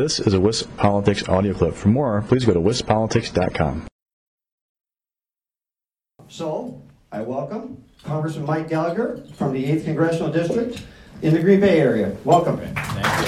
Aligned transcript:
This 0.00 0.18
is 0.18 0.32
a 0.32 0.38
WisPolitics 0.38 1.28
audio 1.28 1.52
clip. 1.52 1.74
For 1.74 1.88
more, 1.88 2.24
please 2.26 2.46
go 2.46 2.54
to 2.54 2.58
wispolitics.com. 2.58 3.86
So, 6.26 6.80
I 7.12 7.20
welcome 7.20 7.84
Congressman 8.02 8.46
Mike 8.46 8.70
Gallagher 8.70 9.22
from 9.34 9.52
the 9.52 9.62
8th 9.62 9.84
Congressional 9.84 10.32
District 10.32 10.82
in 11.20 11.34
the 11.34 11.40
Green 11.40 11.60
Bay 11.60 11.78
area. 11.78 12.16
Welcome. 12.24 12.56
Thank 12.56 12.78
you. 12.78 13.26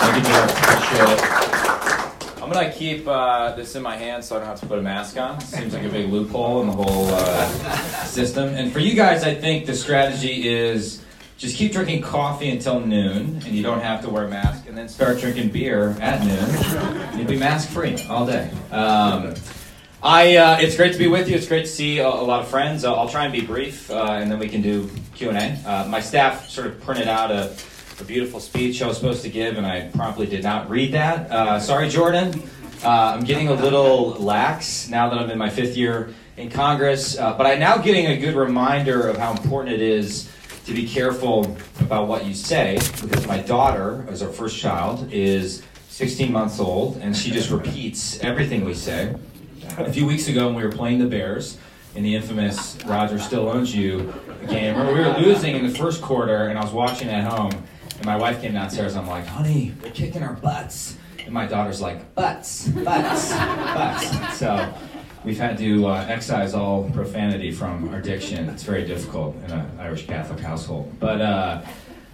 Thank 0.00 0.16
you, 0.16 0.32
Joe. 0.32 0.44
Appreciate 0.48 1.10
it. 1.10 2.42
I'm 2.42 2.50
gonna 2.50 2.72
keep 2.72 3.06
uh, 3.06 3.54
this 3.56 3.74
in 3.74 3.82
my 3.82 3.98
hand 3.98 4.24
so 4.24 4.36
I 4.36 4.38
don't 4.38 4.48
have 4.48 4.60
to 4.60 4.66
put 4.66 4.78
a 4.78 4.82
mask 4.82 5.18
on. 5.18 5.38
Seems 5.42 5.74
like 5.74 5.84
a 5.84 5.90
big 5.90 6.08
loophole 6.08 6.62
in 6.62 6.68
the 6.68 6.72
whole 6.72 7.08
uh, 7.08 8.04
system. 8.06 8.54
And 8.54 8.72
for 8.72 8.78
you 8.78 8.94
guys, 8.94 9.22
I 9.22 9.34
think 9.34 9.66
the 9.66 9.76
strategy 9.76 10.48
is 10.48 11.03
just 11.36 11.56
keep 11.56 11.72
drinking 11.72 12.02
coffee 12.02 12.50
until 12.50 12.80
noon, 12.80 13.40
and 13.44 13.46
you 13.46 13.62
don't 13.62 13.80
have 13.80 14.00
to 14.02 14.08
wear 14.08 14.24
a 14.24 14.28
mask, 14.28 14.68
and 14.68 14.76
then 14.76 14.88
start 14.88 15.18
drinking 15.18 15.50
beer 15.50 15.96
at 16.00 16.24
noon. 16.24 17.18
You'll 17.18 17.28
be 17.28 17.36
mask 17.36 17.70
free 17.70 17.96
all 18.08 18.24
day. 18.26 18.50
Um, 18.70 19.34
I, 20.02 20.36
uh, 20.36 20.58
it's 20.60 20.76
great 20.76 20.92
to 20.92 20.98
be 20.98 21.06
with 21.06 21.28
you. 21.28 21.36
It's 21.36 21.48
great 21.48 21.64
to 21.64 21.70
see 21.70 21.98
a, 21.98 22.06
a 22.06 22.08
lot 22.08 22.40
of 22.40 22.48
friends. 22.48 22.84
I'll, 22.84 22.94
I'll 22.94 23.08
try 23.08 23.24
and 23.24 23.32
be 23.32 23.40
brief, 23.40 23.90
uh, 23.90 24.18
and 24.20 24.30
then 24.30 24.38
we 24.38 24.48
can 24.48 24.62
do 24.62 24.90
Q 25.14 25.30
and 25.30 25.38
A. 25.38 25.68
Uh, 25.68 25.88
my 25.88 26.00
staff 26.00 26.48
sort 26.48 26.66
of 26.66 26.80
printed 26.82 27.08
out 27.08 27.30
a, 27.30 27.56
a 28.00 28.04
beautiful 28.04 28.38
speech 28.38 28.82
I 28.82 28.86
was 28.86 28.96
supposed 28.96 29.22
to 29.22 29.30
give, 29.30 29.56
and 29.56 29.66
I 29.66 29.88
promptly 29.94 30.26
did 30.26 30.42
not 30.42 30.68
read 30.70 30.92
that. 30.92 31.30
Uh, 31.30 31.58
sorry, 31.58 31.88
Jordan. 31.88 32.42
Uh, 32.84 33.14
I'm 33.16 33.24
getting 33.24 33.48
a 33.48 33.54
little 33.54 34.10
lax 34.10 34.88
now 34.90 35.08
that 35.08 35.18
I'm 35.18 35.30
in 35.30 35.38
my 35.38 35.48
fifth 35.48 35.76
year 35.76 36.12
in 36.36 36.50
Congress, 36.50 37.18
uh, 37.18 37.32
but 37.36 37.46
I'm 37.46 37.58
now 37.58 37.78
getting 37.78 38.06
a 38.06 38.18
good 38.18 38.34
reminder 38.34 39.08
of 39.08 39.16
how 39.16 39.32
important 39.32 39.74
it 39.74 39.80
is 39.80 40.30
to 40.64 40.72
be 40.72 40.86
careful 40.88 41.56
about 41.80 42.08
what 42.08 42.24
you 42.24 42.34
say, 42.34 42.78
because 43.02 43.26
my 43.26 43.38
daughter, 43.38 44.06
as 44.08 44.22
our 44.22 44.30
first 44.30 44.58
child, 44.58 45.12
is 45.12 45.62
16 45.88 46.32
months 46.32 46.58
old, 46.58 46.96
and 46.98 47.16
she 47.16 47.30
just 47.30 47.50
repeats 47.50 48.18
everything 48.20 48.64
we 48.64 48.74
say 48.74 49.14
a 49.78 49.92
few 49.92 50.06
weeks 50.06 50.28
ago 50.28 50.46
when 50.46 50.56
we 50.56 50.62
were 50.64 50.72
playing 50.72 50.98
the 50.98 51.06
Bears 51.06 51.58
in 51.94 52.02
the 52.02 52.14
infamous 52.14 52.76
Rodgers 52.86 53.24
Still 53.24 53.48
Owns 53.48 53.74
You 53.74 54.12
game. 54.48 54.76
We 54.88 54.94
were 54.94 55.16
losing 55.18 55.54
in 55.54 55.66
the 55.66 55.78
first 55.78 56.02
quarter, 56.02 56.48
and 56.48 56.58
I 56.58 56.62
was 56.62 56.72
watching 56.72 57.08
at 57.08 57.30
home, 57.30 57.52
and 57.96 58.04
my 58.04 58.16
wife 58.16 58.40
came 58.40 58.54
downstairs. 58.54 58.96
I'm 58.96 59.06
like, 59.06 59.26
honey, 59.26 59.74
we're 59.82 59.90
kicking 59.90 60.22
our 60.22 60.34
butts. 60.34 60.96
And 61.24 61.32
my 61.32 61.46
daughter's 61.46 61.80
like, 61.80 62.14
butts, 62.14 62.68
butts, 62.68 63.30
butts. 63.32 64.38
So 64.38 64.74
we've 65.24 65.38
had 65.38 65.56
to 65.58 65.86
uh, 65.86 66.06
excise 66.08 66.54
all 66.54 66.88
profanity 66.90 67.50
from 67.50 67.88
our 67.88 68.00
diction. 68.00 68.48
It's 68.48 68.62
very 68.62 68.84
difficult 68.84 69.36
in 69.44 69.50
an 69.50 69.80
Irish 69.80 70.06
Catholic 70.06 70.40
household. 70.40 70.92
But 71.00 71.20
uh, 71.20 71.62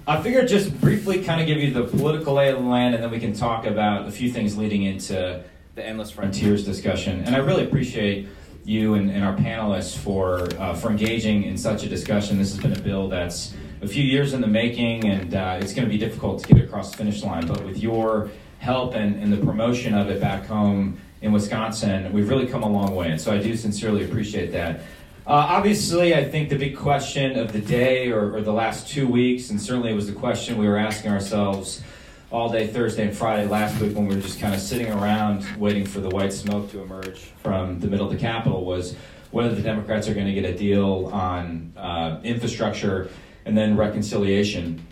I 0.07 0.23
figured 0.23 0.49
just 0.49 0.81
briefly 0.81 1.23
kind 1.23 1.41
of 1.41 1.47
give 1.47 1.59
you 1.59 1.73
the 1.73 1.85
political 1.85 2.35
lay 2.35 2.51
of 2.51 2.63
the 2.63 2.69
land, 2.69 2.95
and 2.95 3.03
then 3.03 3.11
we 3.11 3.21
can 3.21 3.33
talk 3.33 3.67
about 3.67 4.07
a 4.07 4.11
few 4.11 4.31
things 4.31 4.57
leading 4.57 4.85
into 4.85 5.43
the 5.75 5.85
Endless 5.85 6.11
Frontiers 6.11 6.65
discussion. 6.65 7.25
And 7.25 7.35
I 7.35 7.39
really 7.39 7.65
appreciate 7.65 8.29
you 8.65 8.95
and, 8.95 9.11
and 9.11 9.25
our 9.25 9.35
panelists 9.37 9.97
for, 9.97 10.49
uh, 10.61 10.75
for 10.75 10.91
engaging 10.91 11.45
in 11.45 11.57
such 11.57 11.83
a 11.83 11.89
discussion. 11.89 12.39
This 12.39 12.55
has 12.55 12.63
been 12.63 12.77
a 12.77 12.81
bill 12.81 13.09
that's 13.09 13.55
a 13.83 13.89
few 13.89 14.05
years 14.05 14.35
in 14.35 14.41
the 14.41 14.47
making, 14.47 15.07
and 15.07 15.35
uh, 15.35 15.59
it's 15.61 15.73
going 15.73 15.89
to 15.89 15.93
be 15.93 15.99
difficult 15.99 16.43
to 16.43 16.55
get 16.55 16.63
across 16.63 16.91
the 16.91 16.99
finish 16.99 17.23
line. 17.23 17.47
But 17.47 17.65
with 17.65 17.79
your 17.79 18.31
help 18.59 18.95
and, 18.95 19.21
and 19.23 19.33
the 19.33 19.39
promotion 19.39 19.95
of 19.95 20.11
it 20.11 20.21
back 20.21 20.45
home 20.45 21.01
in 21.23 21.33
Wisconsin, 21.33 22.13
we've 22.13 22.29
really 22.29 22.47
come 22.47 22.63
a 22.63 22.69
long 22.69 22.95
way. 22.95 23.11
And 23.11 23.21
so 23.21 23.33
I 23.33 23.39
do 23.39 23.57
sincerely 23.57 24.05
appreciate 24.05 24.53
that. 24.53 24.81
Uh, 25.27 25.33
obviously, 25.35 26.15
I 26.15 26.25
think 26.25 26.49
the 26.49 26.57
big 26.57 26.77
question 26.77 27.39
of 27.39 27.53
the 27.53 27.61
day 27.61 28.11
or, 28.11 28.35
or 28.35 28.41
the 28.41 28.53
last 28.53 28.89
two 28.89 29.07
weeks, 29.07 29.51
and 29.51 29.61
certainly 29.61 29.91
it 29.91 29.95
was 29.95 30.07
the 30.07 30.15
question 30.15 30.57
we 30.57 30.67
were 30.67 30.79
asking 30.79 31.11
ourselves 31.13 31.83
all 32.31 32.49
day 32.49 32.67
Thursday 32.67 33.07
and 33.07 33.17
Friday 33.17 33.47
last 33.47 33.81
week 33.81 33.95
when 33.95 34.07
we 34.07 34.15
were 34.15 34.21
just 34.21 34.41
kind 34.41 34.55
of 34.55 34.61
sitting 34.61 34.91
around 34.91 35.45
waiting 35.59 35.85
for 35.85 36.01
the 36.01 36.09
white 36.09 36.33
smoke 36.33 36.71
to 36.71 36.81
emerge 36.81 37.19
from 37.43 37.81
the 37.81 37.87
middle 37.87 38.07
of 38.07 38.13
the 38.13 38.19
Capitol 38.19 38.65
was 38.65 38.95
whether 39.31 39.55
the 39.55 39.63
Democrats 39.63 40.09
are 40.09 40.15
going 40.15 40.27
to 40.27 40.33
get 40.33 40.45
a 40.45 40.57
deal 40.57 41.11
on 41.13 41.73
uh, 41.77 42.19
infrastructure 42.23 43.11
and 43.45 43.57
then 43.57 43.77
reconciliation. 43.77 44.85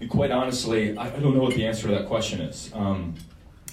And 0.00 0.10
quite 0.10 0.30
honestly, 0.30 0.96
I, 0.96 1.10
don't 1.10 1.34
know 1.34 1.42
what 1.42 1.54
the 1.54 1.66
answer 1.66 1.88
to 1.88 1.94
that 1.94 2.06
question 2.06 2.40
is. 2.40 2.70
Um, 2.74 3.14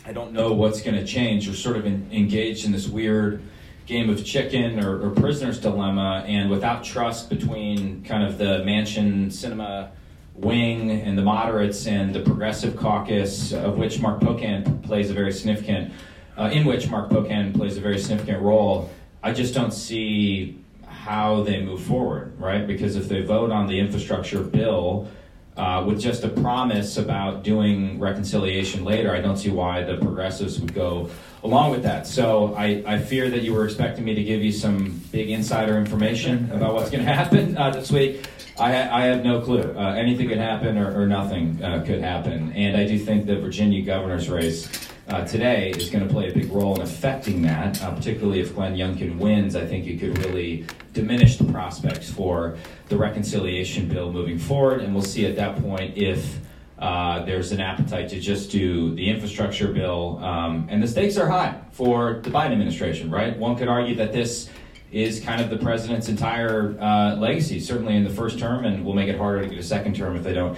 I 0.07 0.13
don't 0.13 0.31
know 0.31 0.53
what's 0.53 0.81
going 0.81 0.95
to 0.95 1.05
change. 1.05 1.49
We're 1.49 1.55
sort 1.55 1.75
of 1.75 1.85
in, 1.85 2.09
engaged 2.13 2.65
in 2.65 2.71
this 2.71 2.87
weird 2.87 3.41
game 3.85 4.09
of 4.09 4.23
chicken 4.23 4.81
or, 4.81 5.05
or 5.05 5.09
prisoner's 5.09 5.59
dilemma, 5.59 6.23
and 6.25 6.49
without 6.49 6.85
trust 6.85 7.29
between 7.29 8.05
kind 8.05 8.23
of 8.23 8.37
the 8.37 8.63
Manchin 8.65 9.25
Sinema 9.25 9.89
wing 10.33 10.91
and 10.91 11.17
the 11.17 11.21
moderates 11.21 11.87
and 11.87 12.15
the 12.15 12.21
progressive 12.21 12.77
caucus, 12.77 13.51
of 13.51 13.77
which 13.77 13.99
Mark 13.99 14.21
Pocan 14.21 14.81
plays 14.81 15.09
a 15.09 15.13
very 15.13 15.33
significant, 15.33 15.91
uh, 16.37 16.51
in 16.53 16.63
which 16.63 16.89
Mark 16.89 17.09
Pocan 17.09 17.53
plays 17.53 17.75
a 17.75 17.81
very 17.81 17.99
significant 17.99 18.41
role. 18.41 18.89
I 19.21 19.33
just 19.33 19.53
don't 19.53 19.73
see 19.73 20.57
how 20.85 21.43
they 21.43 21.61
move 21.61 21.81
forward, 21.81 22.39
right? 22.39 22.65
Because 22.65 22.95
if 22.95 23.09
they 23.09 23.23
vote 23.23 23.51
on 23.51 23.67
the 23.67 23.77
infrastructure 23.77 24.39
bill 24.39 25.09
uh, 25.57 25.83
with 25.85 25.99
just 25.99 26.23
a 26.23 26.29
promise 26.29 26.97
about 26.97 27.43
doing 27.43 27.99
reconciliation 27.99 28.85
later, 28.85 29.13
I 29.13 29.21
don't 29.21 29.37
see 29.37 29.49
why 29.49 29.83
the 29.83 29.97
progressives 29.97 30.59
would 30.59 30.73
go 30.73 31.09
along 31.43 31.71
with 31.71 31.83
that. 31.83 32.07
So 32.07 32.53
I, 32.55 32.83
I 32.85 32.99
fear 32.99 33.29
that 33.29 33.41
you 33.41 33.53
were 33.53 33.65
expecting 33.65 34.05
me 34.05 34.13
to 34.15 34.23
give 34.23 34.43
you 34.43 34.51
some 34.51 35.01
big 35.11 35.29
insider 35.29 35.77
information 35.77 36.51
about 36.53 36.73
what's 36.73 36.89
going 36.89 37.05
to 37.05 37.13
happen 37.13 37.57
uh, 37.57 37.71
this 37.71 37.91
week. 37.91 38.27
I, 38.59 38.71
I 38.89 39.01
have 39.05 39.23
no 39.23 39.41
clue. 39.41 39.75
Uh, 39.77 39.93
anything 39.93 40.29
could 40.29 40.39
happen 40.39 40.77
or, 40.77 41.01
or 41.01 41.05
nothing 41.05 41.63
uh, 41.63 41.83
could 41.85 42.01
happen. 42.01 42.51
And 42.53 42.75
I 42.75 42.85
do 42.85 42.97
think 42.97 43.27
the 43.27 43.37
Virginia 43.37 43.81
governor's 43.83 44.29
race 44.29 44.86
uh, 45.07 45.23
today 45.25 45.71
is 45.71 45.89
going 45.89 46.05
to 46.05 46.13
play 46.13 46.29
a 46.29 46.33
big 46.33 46.51
role 46.51 46.75
in 46.75 46.81
affecting 46.81 47.41
that, 47.41 47.81
uh, 47.81 47.93
particularly 47.95 48.41
if 48.41 48.53
Glenn 48.53 48.75
Youngkin 48.75 49.17
wins. 49.17 49.55
I 49.55 49.65
think 49.65 49.87
it 49.87 49.99
could 49.99 50.17
really 50.25 50.65
diminish 50.93 51.37
the 51.37 51.45
prospects 51.45 52.09
for 52.09 52.57
the 52.89 52.97
reconciliation 52.97 53.87
bill 53.87 54.11
moving 54.11 54.37
forward. 54.37 54.81
And 54.81 54.93
we'll 54.93 55.03
see 55.03 55.25
at 55.25 55.35
that 55.37 55.61
point 55.61 55.97
if 55.97 56.39
uh, 56.79 57.23
there's 57.23 57.51
an 57.53 57.61
appetite 57.61 58.09
to 58.09 58.19
just 58.19 58.51
do 58.51 58.93
the 58.95 59.09
infrastructure 59.09 59.71
bill. 59.71 60.19
Um, 60.23 60.67
and 60.69 60.83
the 60.83 60.87
stakes 60.87 61.17
are 61.17 61.27
high 61.27 61.59
for 61.71 62.19
the 62.23 62.29
Biden 62.29 62.51
administration, 62.51 63.09
right? 63.09 63.37
One 63.37 63.55
could 63.55 63.69
argue 63.69 63.95
that 63.95 64.11
this 64.11 64.49
is 64.91 65.19
kind 65.21 65.41
of 65.41 65.49
the 65.49 65.57
president's 65.57 66.09
entire 66.09 66.77
uh, 66.79 67.15
legacy, 67.15 67.59
certainly 67.59 67.95
in 67.95 68.03
the 68.03 68.09
first 68.09 68.39
term, 68.39 68.65
and 68.65 68.85
will 68.85 68.93
make 68.93 69.09
it 69.09 69.17
harder 69.17 69.41
to 69.41 69.49
get 69.49 69.57
a 69.57 69.63
second 69.63 69.95
term 69.95 70.15
if 70.15 70.23
they 70.23 70.33
don't 70.33 70.57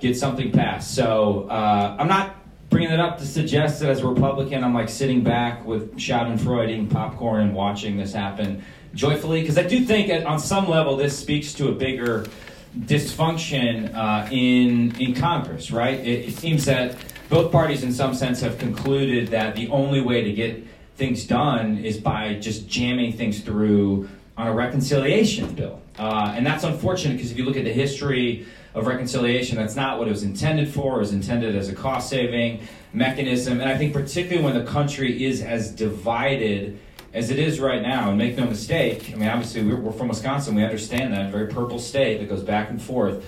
get 0.00 0.16
something 0.16 0.52
passed. 0.52 0.94
So 0.94 1.48
uh, 1.50 1.96
I'm 1.98 2.08
not 2.08 2.37
bringing 2.70 2.90
it 2.90 3.00
up 3.00 3.18
to 3.18 3.26
suggest 3.26 3.80
that 3.80 3.90
as 3.90 4.00
a 4.00 4.06
Republican, 4.06 4.62
I'm 4.62 4.74
like 4.74 4.88
sitting 4.88 5.22
back 5.22 5.64
with 5.64 5.96
Schadenfreude, 5.96 6.90
popcorn, 6.90 7.42
and 7.42 7.54
watching 7.54 7.96
this 7.96 8.12
happen 8.12 8.62
joyfully, 8.94 9.40
because 9.40 9.58
I 9.58 9.62
do 9.62 9.84
think 9.84 10.08
at, 10.10 10.26
on 10.26 10.38
some 10.38 10.68
level 10.68 10.96
this 10.96 11.18
speaks 11.18 11.52
to 11.54 11.68
a 11.68 11.72
bigger 11.72 12.26
dysfunction 12.80 13.94
uh, 13.94 14.28
in 14.30 14.94
in 15.00 15.14
Congress. 15.14 15.70
Right? 15.70 15.98
It, 16.00 16.28
it 16.28 16.34
seems 16.34 16.64
that 16.66 16.96
both 17.28 17.52
parties, 17.52 17.82
in 17.82 17.92
some 17.92 18.14
sense, 18.14 18.40
have 18.40 18.58
concluded 18.58 19.28
that 19.28 19.54
the 19.54 19.68
only 19.68 20.00
way 20.00 20.24
to 20.24 20.32
get 20.32 20.66
things 20.96 21.24
done 21.24 21.78
is 21.78 21.98
by 21.98 22.34
just 22.34 22.68
jamming 22.68 23.12
things 23.12 23.40
through 23.40 24.08
on 24.36 24.46
a 24.46 24.52
reconciliation 24.52 25.54
bill. 25.54 25.80
Uh, 25.98 26.32
and 26.36 26.46
that's 26.46 26.64
unfortunate 26.64 27.16
because 27.16 27.30
if 27.30 27.38
you 27.38 27.44
look 27.44 27.56
at 27.56 27.64
the 27.64 27.72
history 27.72 28.46
of 28.78 28.86
reconciliation, 28.86 29.56
that's 29.56 29.76
not 29.76 29.98
what 29.98 30.08
it 30.08 30.10
was 30.10 30.22
intended 30.22 30.72
for. 30.72 30.96
It 30.96 31.00
was 31.00 31.12
intended 31.12 31.56
as 31.56 31.68
a 31.68 31.74
cost 31.74 32.08
saving 32.08 32.66
mechanism. 32.92 33.60
And 33.60 33.68
I 33.68 33.76
think, 33.76 33.92
particularly 33.92 34.44
when 34.44 34.54
the 34.54 34.70
country 34.70 35.24
is 35.24 35.42
as 35.42 35.70
divided 35.70 36.78
as 37.14 37.30
it 37.30 37.38
is 37.38 37.58
right 37.58 37.82
now, 37.82 38.10
and 38.10 38.18
make 38.18 38.36
no 38.36 38.44
mistake, 38.44 39.10
I 39.12 39.16
mean, 39.16 39.28
obviously, 39.28 39.64
we're, 39.64 39.76
we're 39.76 39.92
from 39.92 40.08
Wisconsin, 40.08 40.54
we 40.54 40.62
understand 40.62 41.12
that, 41.14 41.30
very 41.30 41.48
purple 41.48 41.78
state 41.78 42.18
that 42.18 42.28
goes 42.28 42.42
back 42.42 42.70
and 42.70 42.80
forth 42.80 43.24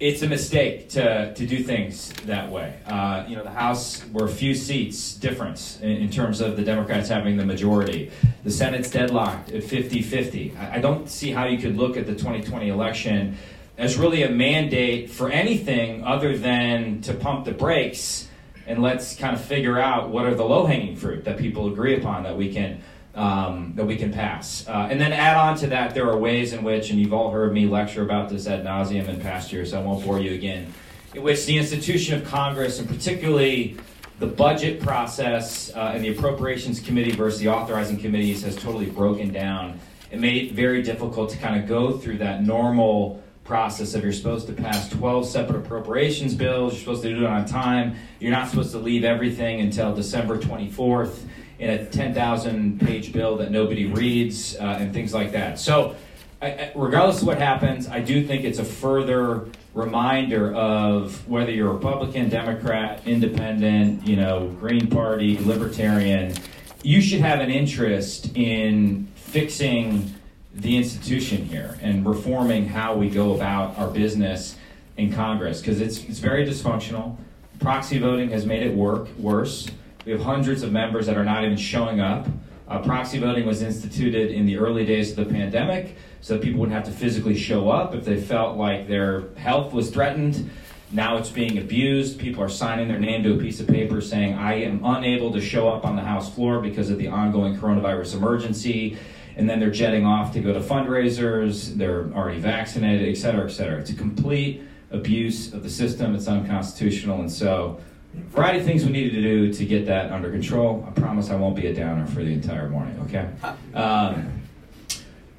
it's 0.00 0.22
a 0.22 0.26
mistake 0.26 0.88
to, 0.90 1.32
to 1.34 1.46
do 1.46 1.62
things 1.62 2.12
that 2.26 2.50
way. 2.50 2.78
Uh, 2.86 3.24
you 3.28 3.36
know, 3.36 3.44
the 3.44 3.50
House 3.50 4.04
were 4.12 4.26
a 4.26 4.28
few 4.28 4.54
seats 4.54 5.14
difference 5.14 5.80
in, 5.80 5.90
in, 5.90 6.10
terms 6.10 6.40
of 6.40 6.56
the 6.56 6.62
Democrats 6.62 7.08
having 7.08 7.36
the 7.36 7.44
majority. 7.46 8.10
The 8.42 8.50
Senate's 8.50 8.90
deadlocked 8.90 9.52
at 9.52 9.62
50 9.62 10.02
50. 10.02 10.56
I, 10.58 10.76
I 10.76 10.80
don't 10.80 11.08
see 11.08 11.30
how 11.30 11.46
you 11.46 11.58
could 11.58 11.76
look 11.76 11.96
at 11.96 12.06
the 12.06 12.12
2020 12.12 12.68
election 12.68 13.36
as 13.76 13.96
really 13.96 14.22
a 14.22 14.30
mandate 14.30 15.10
for 15.10 15.30
anything 15.30 16.04
other 16.04 16.36
than 16.36 17.00
to 17.02 17.14
pump 17.14 17.44
the 17.44 17.52
brakes 17.52 18.28
and 18.66 18.82
let's 18.82 19.16
kind 19.16 19.34
of 19.34 19.44
figure 19.44 19.78
out 19.78 20.08
what 20.08 20.24
are 20.24 20.34
the 20.34 20.44
low 20.44 20.66
hanging 20.66 20.96
fruit 20.96 21.24
that 21.24 21.38
people 21.38 21.70
agree 21.70 21.96
upon 21.96 22.22
that 22.22 22.36
we 22.36 22.52
can 22.52 22.80
um, 23.14 23.72
that 23.76 23.86
we 23.86 23.96
can 23.96 24.12
pass. 24.12 24.66
Uh, 24.66 24.88
and 24.90 25.00
then 25.00 25.12
add 25.12 25.36
on 25.36 25.56
to 25.58 25.68
that, 25.68 25.94
there 25.94 26.10
are 26.10 26.16
ways 26.18 26.52
in 26.52 26.64
which, 26.64 26.90
and 26.90 26.98
you've 26.98 27.12
all 27.12 27.30
heard 27.30 27.52
me 27.52 27.64
lecture 27.66 28.02
about 28.02 28.28
this 28.28 28.48
ad 28.48 28.64
nauseum 28.64 29.08
in 29.08 29.20
past 29.20 29.52
years, 29.52 29.70
so 29.70 29.80
I 29.80 29.84
won't 29.84 30.04
bore 30.04 30.18
you 30.18 30.34
again, 30.34 30.74
in 31.14 31.22
which 31.22 31.46
the 31.46 31.56
institution 31.56 32.20
of 32.20 32.26
Congress, 32.26 32.80
and 32.80 32.88
particularly 32.88 33.76
the 34.18 34.26
budget 34.26 34.80
process 34.80 35.72
uh, 35.76 35.92
and 35.94 36.04
the 36.04 36.08
appropriations 36.08 36.80
committee 36.80 37.12
versus 37.12 37.38
the 37.38 37.48
authorizing 37.48 37.98
committees, 37.98 38.42
has 38.42 38.56
totally 38.56 38.90
broken 38.90 39.32
down 39.32 39.78
and 40.10 40.20
made 40.20 40.46
it 40.46 40.52
very 40.52 40.82
difficult 40.82 41.30
to 41.30 41.38
kind 41.38 41.60
of 41.60 41.68
go 41.68 41.96
through 41.96 42.18
that 42.18 42.42
normal 42.42 43.22
process 43.44 43.94
of 43.94 44.02
you're 44.02 44.12
supposed 44.12 44.46
to 44.46 44.52
pass 44.52 44.88
12 44.88 45.26
separate 45.26 45.58
appropriations 45.58 46.34
bills, 46.34 46.72
you're 46.72 46.80
supposed 46.80 47.02
to 47.02 47.14
do 47.14 47.24
it 47.24 47.28
on 47.28 47.44
time, 47.44 47.94
you're 48.18 48.32
not 48.32 48.48
supposed 48.48 48.72
to 48.72 48.78
leave 48.78 49.04
everything 49.04 49.60
until 49.60 49.94
December 49.94 50.38
24th 50.38 51.20
in 51.58 51.70
a 51.70 51.84
10,000 51.84 52.80
page 52.80 53.12
bill 53.12 53.36
that 53.36 53.50
nobody 53.50 53.86
reads, 53.86 54.56
uh, 54.56 54.78
and 54.80 54.92
things 54.92 55.14
like 55.14 55.32
that. 55.32 55.58
So, 55.58 55.94
I, 56.42 56.72
regardless 56.74 57.20
of 57.20 57.26
what 57.26 57.38
happens, 57.38 57.88
I 57.88 58.00
do 58.00 58.26
think 58.26 58.44
it's 58.44 58.58
a 58.58 58.64
further 58.64 59.46
reminder 59.72 60.52
of 60.54 61.26
whether 61.28 61.50
you're 61.50 61.72
Republican, 61.72 62.28
Democrat, 62.28 63.02
Independent, 63.06 64.06
you 64.06 64.16
know, 64.16 64.48
Green 64.60 64.88
Party, 64.88 65.38
Libertarian, 65.38 66.34
you 66.82 67.00
should 67.00 67.20
have 67.20 67.40
an 67.40 67.50
interest 67.50 68.36
in 68.36 69.08
fixing 69.14 70.14
the 70.54 70.76
institution 70.76 71.44
here 71.44 71.76
and 71.82 72.06
reforming 72.06 72.66
how 72.66 72.94
we 72.94 73.10
go 73.10 73.34
about 73.34 73.76
our 73.76 73.88
business 73.88 74.56
in 74.96 75.12
Congress 75.12 75.60
because 75.60 75.80
it's, 75.80 76.02
it's 76.04 76.20
very 76.20 76.46
dysfunctional. 76.46 77.16
Proxy 77.58 77.98
voting 77.98 78.30
has 78.30 78.46
made 78.46 78.62
it 78.62 78.74
work 78.74 79.08
worse. 79.18 79.68
We 80.04 80.12
have 80.12 80.20
hundreds 80.20 80.62
of 80.62 80.70
members 80.70 81.06
that 81.06 81.16
are 81.16 81.24
not 81.24 81.44
even 81.44 81.56
showing 81.56 82.00
up. 82.00 82.26
Uh, 82.68 82.80
proxy 82.80 83.18
voting 83.18 83.46
was 83.46 83.62
instituted 83.62 84.30
in 84.30 84.46
the 84.46 84.56
early 84.56 84.86
days 84.86 85.10
of 85.10 85.16
the 85.16 85.32
pandemic 85.32 85.96
so 86.20 86.38
people 86.38 86.60
wouldn't 86.60 86.74
have 86.74 86.84
to 86.86 86.92
physically 86.92 87.36
show 87.36 87.68
up 87.68 87.94
if 87.94 88.04
they 88.04 88.20
felt 88.20 88.56
like 88.56 88.88
their 88.88 89.24
health 89.36 89.72
was 89.72 89.90
threatened. 89.90 90.50
Now 90.90 91.18
it's 91.18 91.28
being 91.30 91.58
abused. 91.58 92.18
People 92.18 92.42
are 92.42 92.48
signing 92.48 92.88
their 92.88 93.00
name 93.00 93.22
to 93.24 93.34
a 93.34 93.38
piece 93.38 93.58
of 93.60 93.66
paper 93.66 94.00
saying, 94.00 94.34
I 94.34 94.54
am 94.62 94.84
unable 94.84 95.32
to 95.32 95.40
show 95.40 95.68
up 95.68 95.84
on 95.84 95.96
the 95.96 96.02
House 96.02 96.32
floor 96.32 96.60
because 96.60 96.88
of 96.88 96.98
the 96.98 97.08
ongoing 97.08 97.58
coronavirus 97.58 98.14
emergency. 98.14 98.96
And 99.36 99.48
then 99.50 99.58
they're 99.58 99.70
jetting 99.70 100.06
off 100.06 100.32
to 100.34 100.40
go 100.40 100.52
to 100.52 100.60
fundraisers, 100.60 101.74
they're 101.76 102.12
already 102.14 102.40
vaccinated, 102.40 103.08
et 103.08 103.16
cetera, 103.16 103.44
et 103.44 103.50
cetera. 103.50 103.80
It's 103.80 103.90
a 103.90 103.94
complete 103.94 104.62
abuse 104.90 105.52
of 105.52 105.62
the 105.62 105.70
system, 105.70 106.14
it's 106.14 106.28
unconstitutional. 106.28 107.20
And 107.20 107.30
so, 107.30 107.80
a 108.16 108.20
variety 108.30 108.60
of 108.60 108.64
things 108.64 108.84
we 108.84 108.92
needed 108.92 109.12
to 109.14 109.22
do 109.22 109.52
to 109.52 109.64
get 109.64 109.86
that 109.86 110.12
under 110.12 110.30
control. 110.30 110.84
I 110.86 110.92
promise 110.92 111.30
I 111.30 111.36
won't 111.36 111.56
be 111.56 111.66
a 111.66 111.74
downer 111.74 112.06
for 112.06 112.22
the 112.22 112.32
entire 112.32 112.68
morning, 112.68 112.96
okay? 113.06 113.28
Um, 113.74 114.42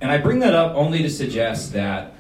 and 0.02 0.12
I 0.12 0.18
bring 0.18 0.40
that 0.40 0.54
up 0.54 0.76
only 0.76 1.02
to 1.02 1.10
suggest 1.10 1.72
that. 1.74 2.14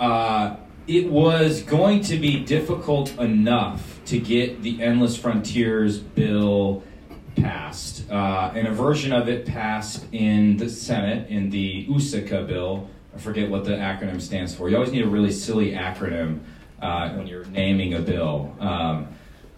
Uh, 0.00 0.56
it 0.86 1.10
was 1.10 1.62
going 1.62 2.00
to 2.04 2.16
be 2.16 2.42
difficult 2.42 3.14
enough 3.18 4.00
to 4.06 4.18
get 4.18 4.62
the 4.62 4.82
Endless 4.82 5.18
Frontiers 5.18 5.98
bill 5.98 6.82
passed. 7.42 8.10
Uh, 8.10 8.52
and 8.54 8.66
a 8.66 8.72
version 8.72 9.12
of 9.12 9.28
it 9.28 9.46
passed 9.46 10.04
in 10.12 10.56
the 10.56 10.68
Senate 10.68 11.28
in 11.28 11.50
the 11.50 11.86
USICA 11.86 12.46
bill. 12.46 12.88
I 13.14 13.18
forget 13.18 13.50
what 13.50 13.64
the 13.64 13.72
acronym 13.72 14.20
stands 14.20 14.54
for. 14.54 14.68
You 14.68 14.76
always 14.76 14.92
need 14.92 15.04
a 15.04 15.08
really 15.08 15.32
silly 15.32 15.72
acronym 15.72 16.40
uh, 16.80 17.10
when 17.10 17.26
you're 17.26 17.46
naming 17.46 17.94
a 17.94 18.00
bill. 18.00 18.54
Um, 18.60 19.08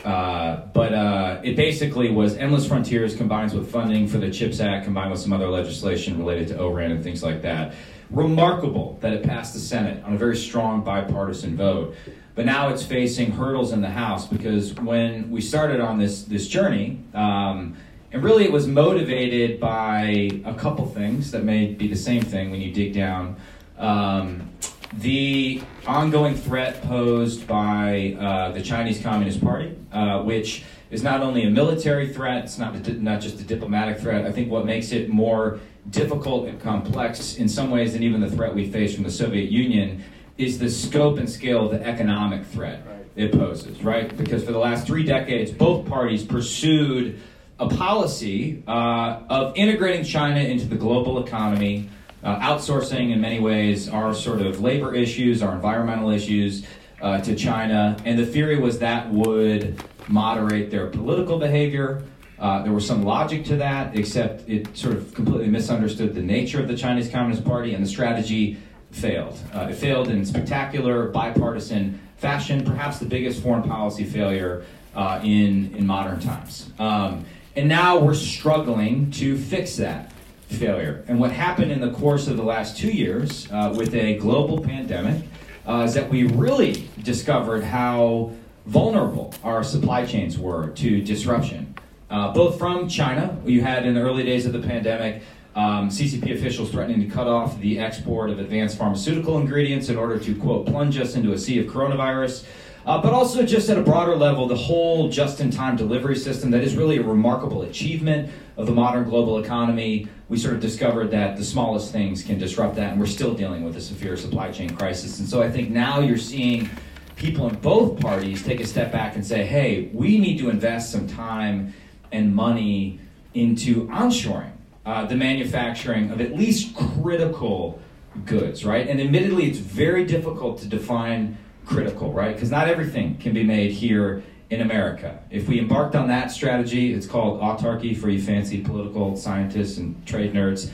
uh, 0.05 0.62
but 0.73 0.94
uh, 0.94 1.41
it 1.44 1.56
basically 1.56 2.11
was 2.11 2.37
Endless 2.37 2.67
Frontiers 2.67 3.15
combines 3.15 3.53
with 3.53 3.71
funding 3.71 4.09
for 4.09 4.17
the 4.17 4.31
CHIPS 4.31 4.61
Act, 4.61 4.85
combined 4.85 5.11
with 5.11 5.21
some 5.21 5.33
other 5.33 5.49
legislation 5.49 6.19
related 6.19 6.49
to 6.49 6.59
ORAN 6.59 6.91
and 6.91 7.05
things 7.05 7.23
like 7.23 7.43
that 7.43 7.75
remarkable 8.11 8.99
that 9.00 9.12
it 9.12 9.23
passed 9.23 9.55
the 9.55 9.61
Senate 9.61 10.03
on 10.05 10.15
a 10.15 10.19
very 10.19 10.37
strong 10.37 10.83
bipartisan 10.83 11.56
vote. 11.56 11.94
But 12.35 12.47
now 12.47 12.69
it's 12.69 12.85
facing 12.85 13.32
hurdles 13.32 13.73
in 13.73 13.81
the 13.81 13.91
House 13.91 14.27
because 14.27 14.75
when 14.75 15.31
we 15.31 15.41
started 15.41 15.81
on 15.81 15.99
this 15.99 16.23
this 16.23 16.47
journey, 16.49 17.00
um, 17.15 17.77
and 18.12 18.23
really 18.23 18.44
it 18.44 18.53
was 18.53 18.67
motivated 18.67 19.61
by 19.61 20.31
a 20.44 20.55
couple 20.55 20.87
things 20.87 21.31
that 21.32 21.44
may 21.44 21.67
be 21.67 21.88
the 21.88 21.97
same 21.97 22.23
thing 22.23 22.50
when 22.50 22.61
you 22.61 22.73
dig 22.73 22.93
down. 22.93 23.37
Um, 23.79 24.50
the 24.94 25.62
ongoing 25.87 26.35
threat 26.35 26.82
posed 26.82 27.47
by 27.47 28.17
uh, 28.19 28.50
the 28.50 28.61
Chinese 28.61 29.00
Communist 29.00 29.41
Party, 29.41 29.76
uh, 29.93 30.23
which 30.23 30.65
is 30.91 31.05
not 31.05 31.21
only 31.21 31.44
a 31.44 31.50
military 31.50 32.12
threat, 32.12 32.44
it's 32.44 32.59
not, 32.59 32.75
not 33.00 33.21
just 33.21 33.38
a 33.41 33.44
diplomatic 33.44 34.00
threat. 34.00 34.26
I 34.26 34.33
think 34.33 34.50
what 34.50 34.67
makes 34.67 34.91
it 34.91 35.09
more 35.09 35.61
difficult 35.91 36.49
and 36.49 36.61
complex 36.61 37.37
in 37.37 37.49
some 37.49 37.71
ways 37.71 37.93
than 37.93 38.03
even 38.03 38.21
the 38.21 38.31
threat 38.31 38.53
we 38.53 38.69
face 38.69 38.94
from 38.94 39.05
the 39.05 39.11
Soviet 39.11 39.50
Union 39.50 40.03
is 40.38 40.59
the 40.59 40.71
scope 40.71 41.19
and 41.19 41.29
scale 41.29 41.67
of 41.67 41.73
the 41.73 41.87
economic 41.87 42.44
threat 42.47 42.85
right. 42.87 43.06
it 43.17 43.32
poses, 43.32 43.82
right? 43.82 44.17
Because 44.17 44.44
for 44.44 44.53
the 44.53 44.59
last 44.59 44.87
three 44.87 45.05
decades, 45.05 45.50
both 45.50 45.87
parties 45.87 46.23
pursued 46.25 47.21
a 47.59 47.69
policy 47.69 48.62
uh, 48.67 49.21
of 49.29 49.56
integrating 49.56 50.05
China 50.05 50.41
into 50.41 50.67
the 50.67 50.77
global 50.77 51.25
economy, 51.25 51.88
uh, 52.25 52.38
outsourcing 52.41 53.12
in 53.12 53.21
many 53.21 53.38
ways 53.38 53.88
our 53.88 54.15
sort 54.15 54.41
of 54.41 54.61
labor 54.61 54.94
issues, 54.94 55.43
our 55.43 55.55
environmental 55.55 56.11
issues 56.11 56.67
uh, 57.03 57.21
to 57.21 57.35
China. 57.35 57.97
And 58.05 58.19
the 58.19 58.26
theory 58.26 58.59
was 58.59 58.79
that 58.79 59.11
would 59.11 59.83
moderate 60.09 60.71
their 60.71 60.87
political 60.87 61.38
behavior, 61.38 62.03
uh, 62.41 62.62
there 62.62 62.73
was 62.73 62.87
some 62.87 63.03
logic 63.03 63.44
to 63.44 63.56
that, 63.56 63.97
except 63.97 64.49
it 64.49 64.75
sort 64.75 64.94
of 64.94 65.12
completely 65.15 65.49
misunderstood 65.49 66.15
the 66.15 66.23
nature 66.23 66.59
of 66.59 66.69
the 66.69 66.76
Chinese 66.76 67.11
Communist 67.11 67.44
Party, 67.44 67.75
and 67.75 67.85
the 67.85 67.88
strategy 67.88 68.56
failed. 68.91 69.39
Uh, 69.55 69.69
it 69.71 69.75
failed 69.75 70.09
in 70.09 70.25
spectacular, 70.25 71.09
bipartisan 71.09 72.01
fashion, 72.17 72.65
perhaps 72.65 72.99
the 72.99 73.07
biggest 73.07 73.43
foreign 73.43 73.63
policy 73.63 74.05
failure 74.05 74.65
uh, 74.95 75.21
in, 75.23 75.75
in 75.75 75.87
modern 75.87 76.21
times. 76.21 76.71
Um, 76.79 77.25
and 77.57 77.69
now 77.69 77.99
we're 77.99 78.15
struggling 78.15 79.11
to 79.13 79.37
fix 79.37 79.77
that 79.77 80.13
failure. 80.49 81.05
And 81.09 81.19
what 81.21 81.31
happened 81.31 81.71
in 81.71 81.81
the 81.81 81.93
course 81.93 82.29
of 82.29 82.37
the 82.37 82.43
last 82.43 82.77
two 82.77 82.91
years 82.91 83.51
uh, 83.51 83.73
with 83.77 83.95
a 83.95 84.17
global 84.17 84.61
pandemic 84.61 85.25
uh, 85.67 85.85
is 85.87 85.95
that 85.95 86.09
we 86.09 86.25
really 86.25 86.89
discovered 87.03 87.63
how 87.63 88.33
vulnerable 88.67 89.35
our 89.45 89.63
supply 89.63 90.05
chains 90.05 90.39
were 90.39 90.69
to 90.71 91.01
disruption 91.01 91.75
uh, 92.11 92.33
both 92.33 92.59
from 92.59 92.89
China. 92.89 93.39
You 93.47 93.63
had 93.63 93.87
in 93.87 93.95
the 93.95 94.01
early 94.01 94.25
days 94.25 94.45
of 94.47 94.53
the 94.53 94.61
pandemic 94.61 95.23
um, 95.55 95.88
CCP 95.88 96.37
officials 96.37 96.70
threatening 96.70 97.00
to 97.00 97.12
cut 97.12 97.26
off 97.26 97.58
the 97.61 97.79
export 97.79 98.31
of 98.31 98.38
advanced 98.38 98.79
pharmaceutical 98.79 99.38
ingredients 99.38 99.88
in 99.88 99.97
order 99.97 100.19
to, 100.19 100.35
quote, 100.37 100.67
plunge 100.67 100.99
us 100.99 101.17
into 101.17 101.32
a 101.32 101.38
sea 101.38 101.58
of 101.58 101.67
coronavirus. 101.67 102.44
Uh, 102.87 103.00
but 103.02 103.12
also, 103.12 103.44
just 103.44 103.69
at 103.69 103.76
a 103.76 103.82
broader 103.82 104.17
level, 104.17 104.47
the 104.47 104.56
whole 104.56 105.11
just 105.11 105.41
in 105.41 105.50
time 105.50 105.76
delivery 105.76 106.17
system 106.17 106.50
that 106.50 106.62
is 106.62 106.76
really 106.76 106.97
a 106.97 107.02
remarkable 107.02 107.62
achievement 107.62 108.31
of 108.56 108.67
the 108.67 108.73
modern 108.73 109.05
global 109.05 109.38
economy. 109.38 110.08
We 110.29 110.38
sort 110.38 110.55
of 110.55 110.61
discovered 110.61 111.11
that 111.11 111.37
the 111.37 111.44
smallest 111.44 111.93
things 111.93 112.23
can 112.23 112.38
disrupt 112.38 112.76
that, 112.76 112.93
and 112.93 113.00
we're 113.00 113.06
still 113.06 113.35
dealing 113.35 113.64
with 113.64 113.76
a 113.76 113.81
severe 113.81 114.17
supply 114.17 114.50
chain 114.50 114.70
crisis. 114.70 115.19
And 115.19 115.29
so 115.29 115.43
I 115.43 115.50
think 115.50 115.70
now 115.70 116.00
you're 116.00 116.17
seeing 116.17 116.70
people 117.17 117.49
in 117.49 117.56
both 117.56 118.00
parties 118.00 118.43
take 118.43 118.61
a 118.61 118.67
step 118.67 118.93
back 118.93 119.14
and 119.14 119.26
say, 119.26 119.44
hey, 119.44 119.91
we 119.93 120.19
need 120.19 120.38
to 120.38 120.49
invest 120.49 120.91
some 120.91 121.06
time 121.06 121.75
and 122.12 122.35
money 122.35 122.99
into 123.35 123.88
onshoring 123.88 124.52
uh, 124.85 125.05
the 125.07 125.17
manufacturing 125.17 126.11
of 126.11 126.21
at 126.21 126.35
least 126.35 126.75
critical 126.75 127.81
goods, 128.25 128.65
right? 128.65 128.89
And 128.89 129.01
admittedly, 129.01 129.47
it's 129.47 129.59
very 129.59 130.05
difficult 130.05 130.59
to 130.61 130.69
define 130.69 131.39
critical, 131.65 132.13
right? 132.13 132.35
Because 132.35 132.51
not 132.51 132.69
everything 132.69 133.17
can 133.19 133.33
be 133.33 133.45
made 133.45 133.73
here 133.73 134.23
in 134.49 134.61
America. 134.61 135.23
If 135.31 135.49
we 135.49 135.61
embarked 135.61 135.95
on 135.95 136.09
that 136.09 136.33
strategy, 136.33 136.93
it's 136.93 137.07
called 137.07 137.41
autarky 137.41 137.97
for 137.97 138.09
you 138.09 138.21
fancy 138.21 138.61
political 138.63 139.17
scientists 139.17 139.79
and 139.79 140.05
trade 140.07 140.33
nerds. 140.33 140.71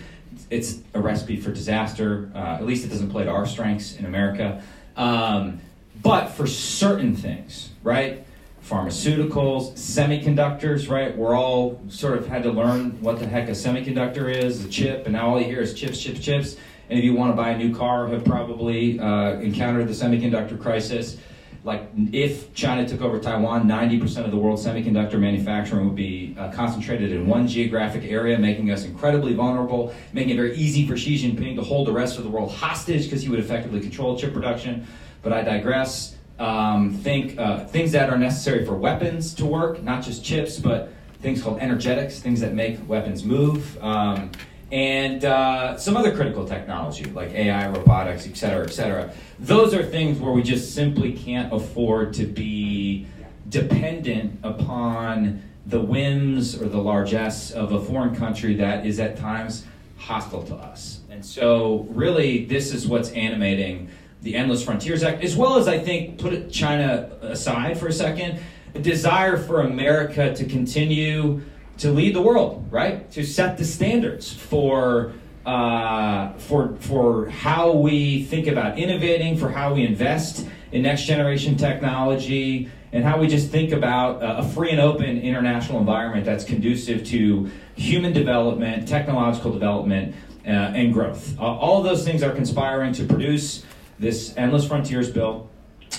It's 0.48 0.78
a 0.94 1.00
recipe 1.00 1.36
for 1.36 1.52
disaster. 1.52 2.30
Uh, 2.34 2.38
at 2.54 2.64
least 2.64 2.86
it 2.86 2.88
doesn't 2.88 3.10
play 3.10 3.24
to 3.24 3.30
our 3.30 3.46
strengths 3.46 3.96
in 3.96 4.06
America. 4.06 4.62
Um, 4.96 5.60
but 6.02 6.28
for 6.28 6.46
certain 6.46 7.14
things, 7.14 7.70
right? 7.82 8.25
Pharmaceuticals, 8.68 9.72
semiconductors, 9.74 10.90
right? 10.90 11.16
We're 11.16 11.36
all 11.36 11.80
sort 11.88 12.18
of 12.18 12.26
had 12.26 12.42
to 12.42 12.50
learn 12.50 13.00
what 13.00 13.18
the 13.20 13.26
heck 13.26 13.48
a 13.48 13.52
semiconductor 13.52 14.34
is, 14.34 14.64
a 14.64 14.68
chip, 14.68 15.04
and 15.04 15.12
now 15.12 15.28
all 15.28 15.40
you 15.40 15.46
hear 15.46 15.60
is 15.60 15.72
chips, 15.72 16.00
chips, 16.00 16.20
chips. 16.20 16.56
And 16.90 16.98
if 16.98 17.04
you 17.04 17.14
want 17.14 17.32
to 17.32 17.36
buy 17.36 17.50
a 17.50 17.58
new 17.58 17.74
car, 17.74 18.08
have 18.08 18.24
probably 18.24 18.98
uh, 18.98 19.38
encountered 19.40 19.86
the 19.86 19.92
semiconductor 19.92 20.60
crisis. 20.60 21.16
Like, 21.62 21.88
if 22.12 22.54
China 22.54 22.86
took 22.88 23.02
over 23.02 23.18
Taiwan, 23.18 23.64
90% 23.64 24.24
of 24.24 24.30
the 24.30 24.36
world's 24.36 24.64
semiconductor 24.64 25.18
manufacturing 25.18 25.84
would 25.86 25.96
be 25.96 26.34
uh, 26.38 26.52
concentrated 26.52 27.10
in 27.10 27.26
one 27.26 27.48
geographic 27.48 28.04
area, 28.04 28.38
making 28.38 28.70
us 28.70 28.84
incredibly 28.84 29.34
vulnerable, 29.34 29.92
making 30.12 30.30
it 30.30 30.36
very 30.36 30.56
easy 30.56 30.86
for 30.86 30.96
Xi 30.96 31.18
Jinping 31.18 31.56
to 31.56 31.62
hold 31.62 31.88
the 31.88 31.92
rest 31.92 32.18
of 32.18 32.24
the 32.24 32.30
world 32.30 32.52
hostage 32.52 33.04
because 33.04 33.22
he 33.22 33.28
would 33.28 33.40
effectively 33.40 33.80
control 33.80 34.16
chip 34.16 34.32
production. 34.32 34.86
But 35.22 35.32
I 35.32 35.42
digress. 35.42 36.16
Um, 36.38 36.92
think 36.92 37.38
uh, 37.38 37.64
things 37.64 37.92
that 37.92 38.10
are 38.10 38.18
necessary 38.18 38.66
for 38.66 38.74
weapons 38.74 39.32
to 39.34 39.46
work, 39.46 39.82
not 39.82 40.02
just 40.02 40.22
chips, 40.22 40.58
but 40.58 40.92
things 41.22 41.42
called 41.42 41.60
energetics, 41.60 42.20
things 42.20 42.40
that 42.40 42.52
make 42.52 42.78
weapons 42.86 43.24
move, 43.24 43.82
um, 43.82 44.30
and 44.70 45.24
uh, 45.24 45.78
some 45.78 45.96
other 45.96 46.14
critical 46.14 46.46
technology 46.46 47.04
like 47.06 47.30
AI, 47.30 47.68
robotics, 47.68 48.26
et 48.26 48.36
cetera, 48.36 48.64
et 48.64 48.70
cetera. 48.70 49.12
Those 49.38 49.72
are 49.72 49.82
things 49.82 50.18
where 50.18 50.32
we 50.32 50.42
just 50.42 50.74
simply 50.74 51.12
can't 51.12 51.52
afford 51.52 52.12
to 52.14 52.26
be 52.26 53.06
dependent 53.48 54.38
upon 54.42 55.42
the 55.66 55.80
whims 55.80 56.60
or 56.60 56.68
the 56.68 56.78
largesse 56.78 57.50
of 57.50 57.72
a 57.72 57.80
foreign 57.80 58.14
country 58.14 58.54
that 58.54 58.84
is 58.84 59.00
at 59.00 59.16
times 59.16 59.64
hostile 59.96 60.42
to 60.44 60.54
us. 60.54 61.00
And 61.10 61.24
so, 61.24 61.86
really, 61.90 62.44
this 62.44 62.74
is 62.74 62.86
what's 62.86 63.10
animating 63.12 63.88
the 64.26 64.34
Endless 64.34 64.64
Frontiers 64.64 65.04
Act, 65.04 65.22
as 65.22 65.36
well 65.36 65.56
as 65.56 65.68
I 65.68 65.78
think 65.78 66.18
put 66.18 66.50
China 66.50 67.08
aside 67.22 67.78
for 67.78 67.86
a 67.86 67.92
second, 67.92 68.40
a 68.74 68.80
desire 68.80 69.36
for 69.36 69.60
America 69.60 70.34
to 70.34 70.44
continue 70.44 71.42
to 71.78 71.92
lead 71.92 72.12
the 72.12 72.20
world, 72.20 72.66
right? 72.72 73.08
To 73.12 73.24
set 73.24 73.56
the 73.56 73.64
standards 73.64 74.32
for 74.32 75.12
uh, 75.46 76.32
for 76.38 76.74
for 76.80 77.28
how 77.28 77.70
we 77.70 78.24
think 78.24 78.48
about 78.48 78.78
innovating, 78.78 79.38
for 79.38 79.48
how 79.48 79.74
we 79.74 79.86
invest 79.86 80.44
in 80.72 80.82
next 80.82 81.04
generation 81.04 81.56
technology, 81.56 82.68
and 82.92 83.04
how 83.04 83.20
we 83.20 83.28
just 83.28 83.52
think 83.52 83.70
about 83.70 84.18
a 84.20 84.42
free 84.42 84.70
and 84.70 84.80
open 84.80 85.20
international 85.20 85.78
environment 85.78 86.24
that's 86.24 86.42
conducive 86.42 87.06
to 87.06 87.48
human 87.76 88.12
development, 88.12 88.88
technological 88.88 89.52
development, 89.52 90.16
uh, 90.44 90.50
and 90.50 90.92
growth. 90.92 91.38
Uh, 91.38 91.42
all 91.42 91.78
of 91.78 91.84
those 91.84 92.04
things 92.04 92.24
are 92.24 92.34
conspiring 92.34 92.92
to 92.92 93.04
produce 93.04 93.64
this 93.98 94.36
endless 94.36 94.66
frontiers 94.66 95.10
bill, 95.10 95.48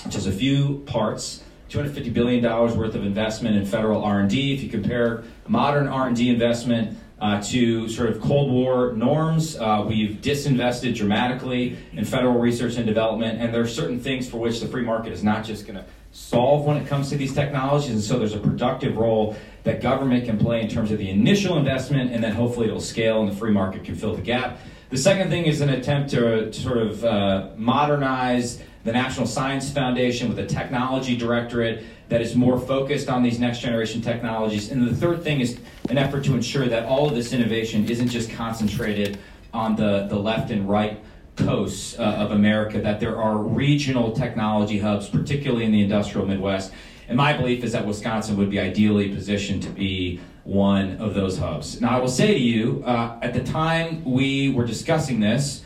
which 0.04 0.14
has 0.14 0.26
a 0.26 0.32
few 0.32 0.82
parts. 0.86 1.42
$250 1.70 2.14
billion 2.14 2.42
worth 2.42 2.94
of 2.94 3.04
investment 3.04 3.54
in 3.54 3.66
federal 3.66 4.02
R&D. 4.02 4.54
If 4.54 4.62
you 4.62 4.70
compare 4.70 5.24
modern 5.46 5.86
R&D 5.86 6.30
investment 6.30 6.96
uh, 7.20 7.42
to 7.42 7.88
sort 7.88 8.08
of 8.08 8.20
Cold 8.20 8.50
War 8.50 8.92
norms. 8.92 9.56
Uh, 9.56 9.84
we've 9.86 10.20
disinvested 10.20 10.94
dramatically 10.94 11.76
in 11.92 12.04
federal 12.04 12.38
research 12.38 12.76
and 12.76 12.86
development, 12.86 13.40
and 13.40 13.52
there 13.52 13.60
are 13.60 13.68
certain 13.68 13.98
things 13.98 14.28
for 14.28 14.38
which 14.38 14.60
the 14.60 14.68
free 14.68 14.82
market 14.82 15.12
is 15.12 15.24
not 15.24 15.44
just 15.44 15.66
going 15.66 15.76
to 15.76 15.84
solve 16.12 16.64
when 16.64 16.76
it 16.76 16.86
comes 16.86 17.10
to 17.10 17.16
these 17.16 17.34
technologies, 17.34 17.90
and 17.90 18.00
so 18.00 18.18
there's 18.18 18.34
a 18.34 18.38
productive 18.38 18.96
role 18.96 19.36
that 19.64 19.80
government 19.80 20.24
can 20.24 20.38
play 20.38 20.60
in 20.62 20.68
terms 20.68 20.90
of 20.90 20.98
the 20.98 21.10
initial 21.10 21.58
investment, 21.58 22.12
and 22.12 22.22
then 22.22 22.32
hopefully 22.32 22.66
it'll 22.66 22.80
scale 22.80 23.20
and 23.20 23.30
the 23.30 23.36
free 23.36 23.52
market 23.52 23.84
can 23.84 23.94
fill 23.94 24.14
the 24.14 24.22
gap. 24.22 24.58
The 24.90 24.96
second 24.96 25.28
thing 25.28 25.44
is 25.44 25.60
an 25.60 25.68
attempt 25.68 26.10
to, 26.10 26.50
to 26.50 26.60
sort 26.60 26.78
of 26.78 27.04
uh, 27.04 27.48
modernize 27.56 28.62
the 28.84 28.92
National 28.92 29.26
Science 29.26 29.70
Foundation 29.70 30.30
with 30.30 30.38
a 30.38 30.46
technology 30.46 31.14
directorate 31.14 31.84
that 32.08 32.22
is 32.22 32.34
more 32.34 32.58
focused 32.58 33.10
on 33.10 33.22
these 33.22 33.38
next 33.38 33.60
generation 33.60 34.00
technologies. 34.00 34.70
And 34.70 34.88
the 34.88 34.94
third 34.94 35.22
thing 35.22 35.40
is 35.40 35.58
an 35.90 35.98
effort 35.98 36.24
to 36.24 36.34
ensure 36.34 36.68
that 36.68 36.86
all 36.86 37.06
of 37.06 37.14
this 37.14 37.34
innovation 37.34 37.86
isn't 37.90 38.08
just 38.08 38.30
concentrated 38.30 39.18
on 39.52 39.76
the, 39.76 40.06
the 40.08 40.16
left 40.16 40.50
and 40.50 40.66
right 40.66 40.98
coasts 41.36 41.98
uh, 41.98 42.02
of 42.02 42.30
America, 42.30 42.80
that 42.80 42.98
there 42.98 43.18
are 43.18 43.36
regional 43.36 44.12
technology 44.12 44.78
hubs, 44.78 45.06
particularly 45.06 45.66
in 45.66 45.72
the 45.72 45.82
industrial 45.82 46.26
Midwest. 46.26 46.72
And 47.08 47.16
my 47.16 47.32
belief 47.32 47.64
is 47.64 47.72
that 47.72 47.86
Wisconsin 47.86 48.36
would 48.36 48.50
be 48.50 48.60
ideally 48.60 49.08
positioned 49.08 49.62
to 49.62 49.70
be 49.70 50.20
one 50.44 50.96
of 50.98 51.14
those 51.14 51.38
hubs. 51.38 51.80
Now, 51.80 51.96
I 51.96 52.00
will 52.00 52.08
say 52.08 52.34
to 52.34 52.38
you, 52.38 52.82
uh, 52.86 53.18
at 53.22 53.34
the 53.34 53.42
time 53.42 54.04
we 54.04 54.50
were 54.50 54.64
discussing 54.66 55.18
this, 55.20 55.62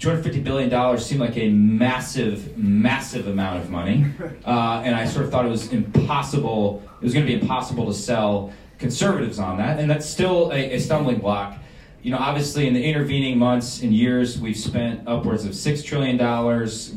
$250 0.00 0.42
billion 0.42 0.98
seemed 0.98 1.20
like 1.20 1.36
a 1.36 1.48
massive, 1.50 2.56
massive 2.58 3.26
amount 3.26 3.62
of 3.62 3.70
money. 3.70 4.06
Uh, 4.44 4.82
and 4.84 4.94
I 4.94 5.06
sort 5.06 5.24
of 5.24 5.30
thought 5.30 5.46
it 5.46 5.48
was 5.48 5.72
impossible, 5.72 6.82
it 7.00 7.04
was 7.04 7.14
going 7.14 7.24
to 7.24 7.32
be 7.32 7.40
impossible 7.40 7.86
to 7.86 7.94
sell 7.94 8.52
conservatives 8.78 9.38
on 9.38 9.56
that. 9.56 9.80
And 9.80 9.90
that's 9.90 10.06
still 10.06 10.50
a, 10.52 10.74
a, 10.74 10.78
stumbling 10.78 11.18
block. 11.18 11.56
You 12.02 12.10
know, 12.10 12.18
obviously, 12.18 12.68
in 12.68 12.74
the 12.74 12.84
intervening 12.84 13.38
months 13.38 13.80
and 13.80 13.94
years, 13.94 14.38
we've 14.38 14.56
spent 14.56 15.08
upwards 15.08 15.46
of 15.46 15.52
$6 15.52 15.82
trillion. 15.82 16.18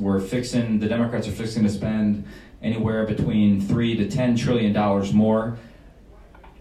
We're 0.01 0.19
fixing, 0.19 0.79
the 0.79 0.89
Democrats 0.89 1.25
are 1.25 1.31
fixing 1.31 1.63
to 1.63 1.69
spend 1.69 2.25
anywhere 2.61 3.05
between 3.05 3.61
3 3.61 3.95
to 3.97 4.07
$10 4.07 4.37
trillion 4.37 5.15
more. 5.15 5.57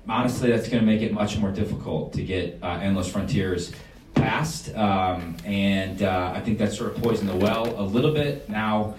Honestly, 0.09 0.51
that's 0.51 0.69
going 0.69 0.81
to 0.81 0.87
make 0.87 1.03
it 1.03 1.13
much 1.13 1.37
more 1.39 1.51
difficult 1.51 2.13
to 2.13 2.23
get 2.23 2.59
uh, 2.63 2.79
Endless 2.81 3.09
Frontiers 3.09 3.73
passed, 4.15 4.75
um, 4.75 5.37
and 5.45 6.03
uh, 6.03 6.33
I 6.35 6.41
think 6.41 6.59
that 6.59 6.73
sort 6.73 6.95
of 6.95 7.03
poisoned 7.03 7.29
the 7.29 7.37
well 7.37 7.79
a 7.81 7.83
little 7.83 8.13
bit. 8.13 8.49
Now, 8.49 8.95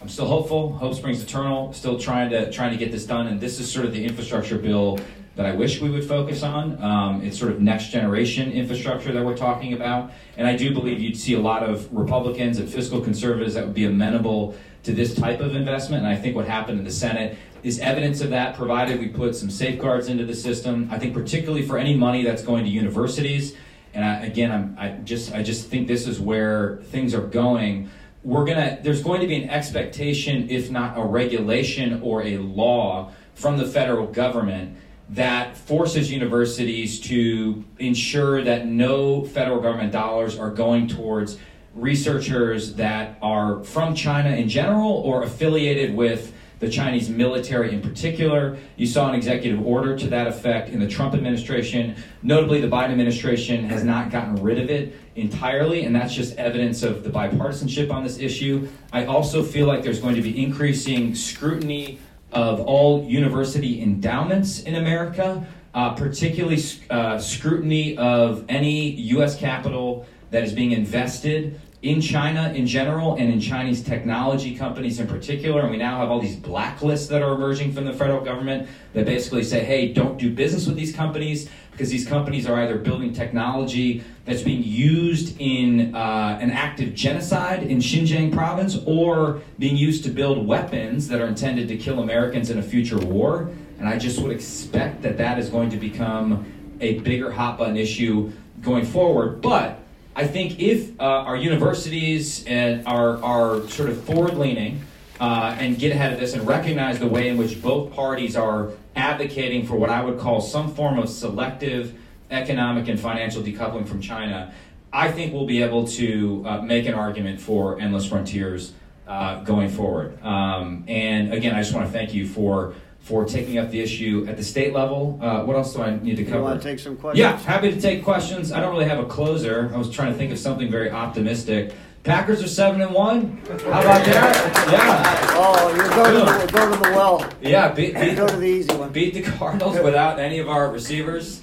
I'm 0.00 0.08
still 0.08 0.26
hopeful. 0.26 0.72
Hope 0.72 0.94
springs 0.94 1.22
eternal. 1.22 1.72
Still 1.72 1.98
trying 1.98 2.30
to 2.30 2.50
trying 2.52 2.72
to 2.72 2.76
get 2.76 2.92
this 2.92 3.04
done, 3.04 3.26
and 3.26 3.40
this 3.40 3.58
is 3.58 3.70
sort 3.70 3.86
of 3.86 3.92
the 3.92 4.04
infrastructure 4.04 4.58
bill 4.58 4.98
that 5.36 5.46
I 5.46 5.52
wish 5.52 5.80
we 5.80 5.90
would 5.90 6.04
focus 6.04 6.42
on. 6.42 6.80
Um, 6.82 7.22
it's 7.22 7.38
sort 7.38 7.50
of 7.50 7.60
next 7.60 7.88
generation 7.88 8.52
infrastructure 8.52 9.12
that 9.12 9.24
we're 9.24 9.36
talking 9.36 9.72
about, 9.72 10.12
and 10.36 10.46
I 10.46 10.56
do 10.56 10.72
believe 10.72 11.00
you'd 11.00 11.16
see 11.16 11.34
a 11.34 11.40
lot 11.40 11.62
of 11.62 11.92
Republicans 11.92 12.58
and 12.58 12.68
fiscal 12.68 13.00
conservatives 13.00 13.54
that 13.54 13.64
would 13.64 13.74
be 13.74 13.86
amenable 13.86 14.54
to 14.84 14.92
this 14.92 15.14
type 15.14 15.40
of 15.40 15.56
investment. 15.56 16.04
And 16.04 16.12
I 16.12 16.16
think 16.16 16.36
what 16.36 16.46
happened 16.46 16.78
in 16.78 16.84
the 16.84 16.90
Senate 16.90 17.36
is 17.62 17.80
evidence 17.80 18.20
of 18.20 18.30
that, 18.30 18.54
provided 18.56 19.00
we 19.00 19.08
put 19.08 19.34
some 19.34 19.50
safeguards 19.50 20.08
into 20.08 20.24
the 20.24 20.34
system. 20.34 20.88
I 20.90 20.98
think 20.98 21.14
particularly 21.14 21.66
for 21.66 21.78
any 21.78 21.96
money 21.96 22.22
that's 22.22 22.42
going 22.42 22.64
to 22.64 22.70
universities 22.70 23.56
and 23.94 24.04
I, 24.04 24.26
again, 24.26 24.50
I'm, 24.50 24.76
I 24.78 24.88
just 25.04 25.32
I 25.32 25.42
just 25.42 25.68
think 25.68 25.86
this 25.86 26.06
is 26.06 26.20
where 26.20 26.78
things 26.90 27.14
are 27.14 27.26
going. 27.26 27.90
We're 28.24 28.44
gonna 28.44 28.78
there's 28.82 29.02
going 29.02 29.20
to 29.20 29.26
be 29.26 29.36
an 29.36 29.48
expectation, 29.48 30.50
if 30.50 30.70
not 30.70 30.98
a 30.98 31.04
regulation 31.04 32.00
or 32.02 32.22
a 32.24 32.38
law 32.38 33.12
from 33.34 33.56
the 33.56 33.66
federal 33.66 34.06
government 34.06 34.76
that 35.10 35.56
forces 35.56 36.10
universities 36.10 36.98
to 36.98 37.62
ensure 37.78 38.42
that 38.42 38.66
no 38.66 39.24
federal 39.24 39.60
government 39.60 39.92
dollars 39.92 40.38
are 40.38 40.50
going 40.50 40.88
towards 40.88 41.38
researchers 41.74 42.74
that 42.74 43.18
are 43.20 43.62
from 43.64 43.94
China 43.94 44.30
in 44.30 44.48
general 44.48 44.90
or 44.90 45.22
affiliated 45.22 45.94
with 45.94 46.32
the 46.60 46.70
Chinese 46.70 47.10
military 47.10 47.72
in 47.72 47.80
particular. 47.80 48.56
You 48.76 48.86
saw 48.86 49.08
an 49.08 49.14
executive 49.14 49.64
order 49.66 49.98
to 49.98 50.06
that 50.08 50.26
effect 50.26 50.70
in 50.70 50.80
the 50.80 50.88
Trump 50.88 51.14
administration. 51.14 51.96
Notably, 52.22 52.60
the 52.60 52.68
Biden 52.68 52.90
administration 52.90 53.64
has 53.64 53.84
not 53.84 54.10
gotten 54.10 54.36
rid 54.36 54.58
of 54.58 54.70
it 54.70 54.96
entirely, 55.16 55.84
and 55.84 55.94
that's 55.94 56.14
just 56.14 56.36
evidence 56.36 56.82
of 56.82 57.04
the 57.04 57.10
bipartisanship 57.10 57.92
on 57.92 58.02
this 58.02 58.18
issue. 58.18 58.68
I 58.92 59.04
also 59.04 59.42
feel 59.42 59.66
like 59.66 59.82
there's 59.82 60.00
going 60.00 60.14
to 60.14 60.22
be 60.22 60.42
increasing 60.42 61.14
scrutiny 61.14 61.98
of 62.32 62.60
all 62.60 63.04
university 63.04 63.80
endowments 63.82 64.62
in 64.62 64.76
America, 64.76 65.46
uh, 65.74 65.94
particularly 65.94 66.62
uh, 66.90 67.18
scrutiny 67.18 67.96
of 67.96 68.44
any 68.48 68.90
U.S. 69.14 69.36
capital 69.36 70.06
that 70.34 70.42
is 70.42 70.52
being 70.52 70.72
invested 70.72 71.60
in 71.82 72.00
China 72.00 72.52
in 72.56 72.66
general 72.66 73.14
and 73.14 73.32
in 73.32 73.38
Chinese 73.38 73.84
technology 73.84 74.56
companies 74.56 74.98
in 74.98 75.06
particular. 75.06 75.60
And 75.60 75.70
we 75.70 75.76
now 75.76 75.98
have 75.98 76.10
all 76.10 76.20
these 76.20 76.34
blacklists 76.34 77.08
that 77.10 77.22
are 77.22 77.34
emerging 77.34 77.72
from 77.72 77.84
the 77.84 77.92
federal 77.92 78.20
government 78.20 78.68
that 78.94 79.04
basically 79.04 79.44
say, 79.44 79.62
hey, 79.62 79.92
don't 79.92 80.18
do 80.18 80.34
business 80.34 80.66
with 80.66 80.74
these 80.74 80.92
companies 80.92 81.48
because 81.70 81.88
these 81.88 82.04
companies 82.04 82.48
are 82.48 82.60
either 82.62 82.78
building 82.78 83.12
technology 83.12 84.02
that's 84.24 84.42
being 84.42 84.64
used 84.64 85.36
in 85.38 85.94
uh, 85.94 86.36
an 86.40 86.50
active 86.50 86.94
genocide 86.94 87.62
in 87.62 87.78
Xinjiang 87.78 88.32
province 88.32 88.78
or 88.86 89.40
being 89.60 89.76
used 89.76 90.02
to 90.02 90.10
build 90.10 90.44
weapons 90.44 91.06
that 91.06 91.20
are 91.20 91.26
intended 91.26 91.68
to 91.68 91.76
kill 91.76 92.00
Americans 92.00 92.50
in 92.50 92.58
a 92.58 92.62
future 92.62 92.98
war. 92.98 93.50
And 93.78 93.88
I 93.88 93.98
just 93.98 94.20
would 94.20 94.32
expect 94.32 95.02
that 95.02 95.16
that 95.18 95.38
is 95.38 95.48
going 95.48 95.70
to 95.70 95.76
become 95.76 96.44
a 96.80 96.98
bigger 97.00 97.30
hot 97.30 97.56
button 97.56 97.76
issue 97.76 98.32
going 98.62 98.84
forward. 98.84 99.40
But 99.40 99.83
I 100.16 100.26
think 100.26 100.60
if 100.60 100.98
uh, 101.00 101.02
our 101.02 101.36
universities 101.36 102.44
and 102.46 102.86
are, 102.86 103.22
are 103.22 103.66
sort 103.68 103.88
of 103.88 104.02
forward 104.04 104.34
leaning 104.34 104.84
uh, 105.18 105.56
and 105.58 105.76
get 105.76 105.90
ahead 105.90 106.12
of 106.12 106.20
this 106.20 106.34
and 106.34 106.46
recognize 106.46 107.00
the 107.00 107.08
way 107.08 107.28
in 107.28 107.36
which 107.36 107.60
both 107.60 107.92
parties 107.92 108.36
are 108.36 108.70
advocating 108.94 109.66
for 109.66 109.74
what 109.74 109.90
I 109.90 110.04
would 110.04 110.20
call 110.20 110.40
some 110.40 110.72
form 110.72 111.00
of 111.00 111.08
selective 111.08 111.98
economic 112.30 112.86
and 112.86 112.98
financial 112.98 113.42
decoupling 113.42 113.88
from 113.88 114.00
China, 114.00 114.54
I 114.92 115.10
think 115.10 115.32
we'll 115.32 115.46
be 115.46 115.62
able 115.62 115.88
to 115.88 116.44
uh, 116.46 116.62
make 116.62 116.86
an 116.86 116.94
argument 116.94 117.40
for 117.40 117.80
endless 117.80 118.06
frontiers 118.06 118.72
uh, 119.08 119.42
going 119.42 119.68
forward. 119.68 120.22
Um, 120.22 120.84
and 120.86 121.34
again, 121.34 121.56
I 121.56 121.60
just 121.60 121.74
want 121.74 121.86
to 121.86 121.92
thank 121.92 122.14
you 122.14 122.28
for 122.28 122.74
for 123.04 123.26
taking 123.26 123.58
up 123.58 123.70
the 123.70 123.80
issue 123.80 124.24
at 124.26 124.38
the 124.38 124.42
state 124.42 124.72
level. 124.72 125.18
Uh, 125.20 125.44
what 125.44 125.56
else 125.56 125.74
do 125.74 125.82
I 125.82 125.96
need 125.96 126.16
to 126.16 126.24
cover? 126.24 126.38
You 126.38 126.42
want 126.42 126.62
to 126.62 126.68
take 126.68 126.78
some 126.78 126.96
questions? 126.96 127.18
Yeah, 127.18 127.36
happy 127.36 127.70
to 127.70 127.78
take 127.78 128.02
questions. 128.02 128.50
I 128.50 128.60
don't 128.60 128.72
really 128.72 128.86
have 128.86 128.98
a 128.98 129.04
closer. 129.04 129.70
I 129.74 129.76
was 129.76 129.90
trying 129.90 130.10
to 130.12 130.18
think 130.18 130.32
of 130.32 130.38
something 130.38 130.70
very 130.70 130.90
optimistic. 130.90 131.74
Packers 132.02 132.42
are 132.42 132.48
seven 132.48 132.80
and 132.80 132.94
one. 132.94 133.42
How 133.46 133.56
about 133.82 134.04
that? 134.06 134.68
Yeah. 134.72 135.26
Oh, 135.36 135.74
you're 135.74 135.88
going 135.90 136.46
to 136.46 136.52
go 136.52 136.70
to 136.70 136.76
the 136.76 136.90
well. 136.94 137.30
Yeah, 137.42 137.72
beat, 137.72 137.94
beat, 137.94 138.16
go 138.16 138.26
to 138.26 138.36
the 138.36 138.46
easy 138.46 138.74
one. 138.74 138.90
Beat 138.90 139.12
the 139.12 139.22
Cardinals 139.22 139.78
without 139.80 140.18
any 140.18 140.38
of 140.38 140.48
our 140.48 140.70
receivers. 140.70 141.42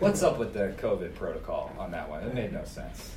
What's 0.00 0.24
up 0.24 0.38
with 0.38 0.52
the 0.52 0.74
COVID 0.78 1.14
protocol 1.14 1.72
on 1.78 1.92
that 1.92 2.08
one? 2.08 2.24
It 2.24 2.34
made 2.34 2.52
no 2.52 2.64
sense. 2.64 3.12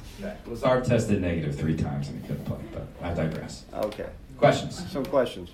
Lazard 0.45 0.85
tested 0.85 1.19
negative 1.19 1.55
three 1.55 1.75
times 1.75 2.09
and 2.09 2.21
he 2.21 2.27
couldn't 2.27 2.45
play, 2.45 2.59
but 2.71 2.87
I 3.01 3.13
digress. 3.13 3.65
Okay. 3.73 4.09
Questions? 4.37 4.91
Some 4.91 5.05
questions. 5.05 5.49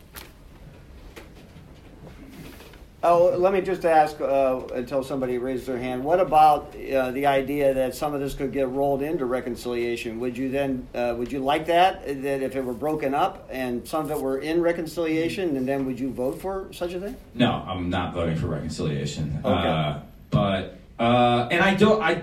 Oh, 3.03 3.35
let 3.35 3.51
me 3.51 3.61
just 3.61 3.83
ask 3.83 4.21
uh, 4.21 4.61
until 4.75 5.03
somebody 5.03 5.39
raises 5.39 5.65
their 5.65 5.79
hand. 5.79 6.03
What 6.03 6.19
about 6.19 6.75
uh, 6.75 7.09
the 7.11 7.25
idea 7.25 7.73
that 7.73 7.95
some 7.95 8.13
of 8.13 8.19
this 8.19 8.35
could 8.35 8.51
get 8.51 8.69
rolled 8.69 9.01
into 9.01 9.25
reconciliation? 9.25 10.19
Would 10.19 10.37
you 10.37 10.49
then 10.49 10.87
uh, 10.93 11.15
would 11.17 11.31
you 11.31 11.39
like 11.39 11.65
that 11.65 12.05
that 12.05 12.43
if 12.43 12.55
it 12.55 12.63
were 12.63 12.75
broken 12.75 13.15
up 13.15 13.49
and 13.51 13.87
some 13.87 14.05
of 14.05 14.11
it 14.11 14.21
were 14.21 14.37
in 14.37 14.61
reconciliation, 14.61 15.57
and 15.57 15.67
then 15.67 15.87
would 15.87 15.99
you 15.99 16.11
vote 16.11 16.39
for 16.39 16.71
such 16.71 16.93
a 16.93 16.99
thing? 16.99 17.15
No, 17.33 17.51
I'm 17.67 17.89
not 17.89 18.13
voting 18.13 18.35
for 18.35 18.47
reconciliation. 18.47 19.41
Okay. 19.43 19.67
Uh, 19.67 19.99
but 20.29 20.77
uh, 20.99 21.47
and 21.49 21.63
I 21.63 21.73
don't 21.73 22.03
I 22.03 22.21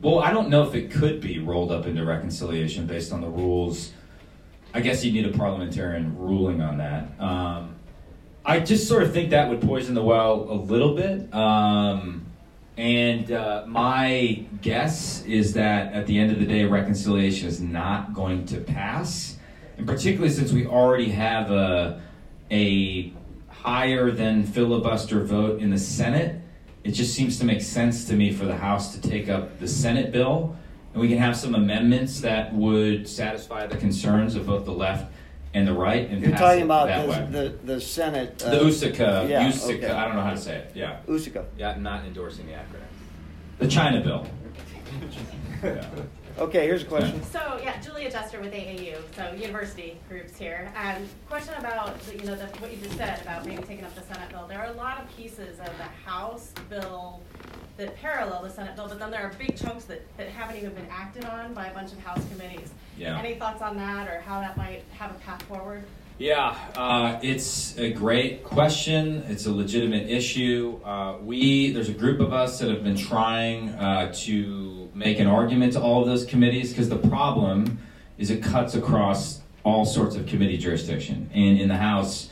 well 0.00 0.20
I 0.20 0.30
don't 0.30 0.48
know 0.48 0.66
if 0.66 0.74
it 0.74 0.90
could 0.90 1.20
be 1.20 1.38
rolled 1.38 1.70
up 1.70 1.84
into 1.84 2.02
reconciliation 2.02 2.86
based 2.86 3.12
on 3.12 3.20
the 3.20 3.28
rules 3.28 3.92
I 4.72 4.80
guess 4.80 5.04
you 5.04 5.12
need 5.12 5.26
a 5.26 5.36
parliamentarian 5.36 6.16
ruling 6.18 6.60
on 6.60 6.78
that. 6.78 7.08
Um, 7.18 7.74
I 8.48 8.60
just 8.60 8.88
sort 8.88 9.02
of 9.02 9.12
think 9.12 9.28
that 9.28 9.50
would 9.50 9.60
poison 9.60 9.94
the 9.94 10.02
well 10.02 10.46
a 10.48 10.54
little 10.54 10.94
bit. 10.94 11.34
Um, 11.34 12.24
and 12.78 13.30
uh, 13.30 13.64
my 13.66 14.42
guess 14.62 15.22
is 15.26 15.52
that 15.52 15.92
at 15.92 16.06
the 16.06 16.18
end 16.18 16.32
of 16.32 16.38
the 16.38 16.46
day, 16.46 16.64
reconciliation 16.64 17.46
is 17.46 17.60
not 17.60 18.14
going 18.14 18.46
to 18.46 18.56
pass. 18.56 19.36
And 19.76 19.86
particularly 19.86 20.32
since 20.32 20.50
we 20.50 20.66
already 20.66 21.10
have 21.10 21.50
a, 21.50 22.00
a 22.50 23.12
higher 23.50 24.10
than 24.10 24.44
filibuster 24.44 25.24
vote 25.24 25.60
in 25.60 25.68
the 25.68 25.78
Senate, 25.78 26.40
it 26.84 26.92
just 26.92 27.14
seems 27.14 27.38
to 27.40 27.44
make 27.44 27.60
sense 27.60 28.06
to 28.06 28.14
me 28.14 28.32
for 28.32 28.46
the 28.46 28.56
House 28.56 28.94
to 28.94 29.00
take 29.10 29.28
up 29.28 29.58
the 29.58 29.68
Senate 29.68 30.10
bill. 30.10 30.56
And 30.94 31.02
we 31.02 31.08
can 31.08 31.18
have 31.18 31.36
some 31.36 31.54
amendments 31.54 32.22
that 32.22 32.54
would 32.54 33.06
satisfy 33.08 33.66
the 33.66 33.76
concerns 33.76 34.36
of 34.36 34.46
both 34.46 34.64
the 34.64 34.72
left 34.72 35.12
and 35.58 35.66
the 35.68 35.72
right 35.72 36.08
and 36.08 36.20
You're 36.22 36.30
pass 36.30 36.40
talking 36.40 36.60
it 36.60 36.64
about 36.64 36.86
that 36.88 37.02
the, 37.06 37.10
way. 37.10 37.48
the, 37.64 37.72
the 37.74 37.80
Senate. 37.80 38.42
uh, 38.44 38.50
The 38.50 38.60
USICA, 38.60 39.28
yeah, 39.28 39.48
USICA, 39.50 39.74
okay. 39.76 39.90
I 39.90 40.04
don't 40.06 40.14
know 40.16 40.22
how 40.22 40.30
to 40.30 40.36
say 40.36 40.56
it. 40.56 40.72
Yeah, 40.74 41.00
Usica. 41.08 41.44
yeah, 41.58 41.70
I'm 41.70 41.82
not 41.82 42.04
endorsing 42.04 42.46
the 42.46 42.52
acronym. 42.52 42.86
The 43.58 43.68
China 43.68 44.00
bill. 44.00 44.26
Yeah. 45.60 45.84
Okay, 46.38 46.66
here's 46.66 46.82
a 46.82 46.86
question. 46.86 47.20
So, 47.24 47.58
yeah, 47.60 47.80
Julia 47.80 48.08
Jester 48.08 48.40
with 48.40 48.52
AAU, 48.52 48.96
so 49.16 49.32
university 49.34 49.98
groups 50.08 50.38
here. 50.38 50.72
Um, 50.76 51.02
question 51.28 51.54
about, 51.54 51.96
you 52.14 52.24
know, 52.24 52.36
the, 52.36 52.46
what 52.58 52.70
you 52.70 52.76
just 52.76 52.96
said 52.96 53.20
about 53.22 53.44
maybe 53.44 53.60
taking 53.64 53.84
up 53.84 53.92
the 53.96 54.02
Senate 54.02 54.28
bill. 54.30 54.46
There 54.46 54.60
are 54.60 54.66
a 54.66 54.72
lot 54.72 55.00
of 55.00 55.16
pieces 55.16 55.58
of 55.58 55.76
the 55.78 56.08
House 56.08 56.52
bill 56.70 57.20
that 57.76 57.96
parallel 57.96 58.42
the 58.44 58.50
Senate 58.50 58.76
bill, 58.76 58.86
but 58.86 59.00
then 59.00 59.10
there 59.10 59.22
are 59.22 59.32
big 59.36 59.56
chunks 59.56 59.84
that, 59.86 60.00
that 60.16 60.28
haven't 60.28 60.58
even 60.58 60.72
been 60.74 60.86
acted 60.88 61.24
on 61.24 61.54
by 61.54 61.66
a 61.66 61.74
bunch 61.74 61.90
of 61.90 61.98
House 61.98 62.24
committees. 62.30 62.70
Yeah. 62.96 63.18
Any 63.18 63.34
thoughts 63.34 63.60
on 63.60 63.76
that 63.78 64.06
or 64.06 64.20
how 64.20 64.40
that 64.40 64.56
might 64.56 64.84
have 64.92 65.10
a 65.10 65.14
path 65.14 65.42
forward? 65.42 65.82
Yeah, 66.18 66.58
uh, 66.74 67.20
it's 67.22 67.78
a 67.78 67.92
great 67.92 68.42
question. 68.42 69.22
It's 69.28 69.46
a 69.46 69.52
legitimate 69.52 70.10
issue. 70.10 70.80
Uh, 70.84 71.16
we 71.22 71.70
there's 71.70 71.90
a 71.90 71.94
group 71.94 72.18
of 72.18 72.32
us 72.32 72.58
that 72.58 72.68
have 72.70 72.82
been 72.82 72.96
trying 72.96 73.68
uh, 73.68 74.12
to 74.24 74.90
make 74.94 75.20
an 75.20 75.28
argument 75.28 75.74
to 75.74 75.80
all 75.80 76.00
of 76.00 76.08
those 76.08 76.24
committees 76.24 76.70
because 76.70 76.88
the 76.88 76.96
problem 76.96 77.78
is 78.18 78.30
it 78.30 78.42
cuts 78.42 78.74
across 78.74 79.42
all 79.62 79.84
sorts 79.84 80.16
of 80.16 80.26
committee 80.26 80.58
jurisdiction. 80.58 81.30
And 81.32 81.60
in 81.60 81.68
the 81.68 81.76
House, 81.76 82.30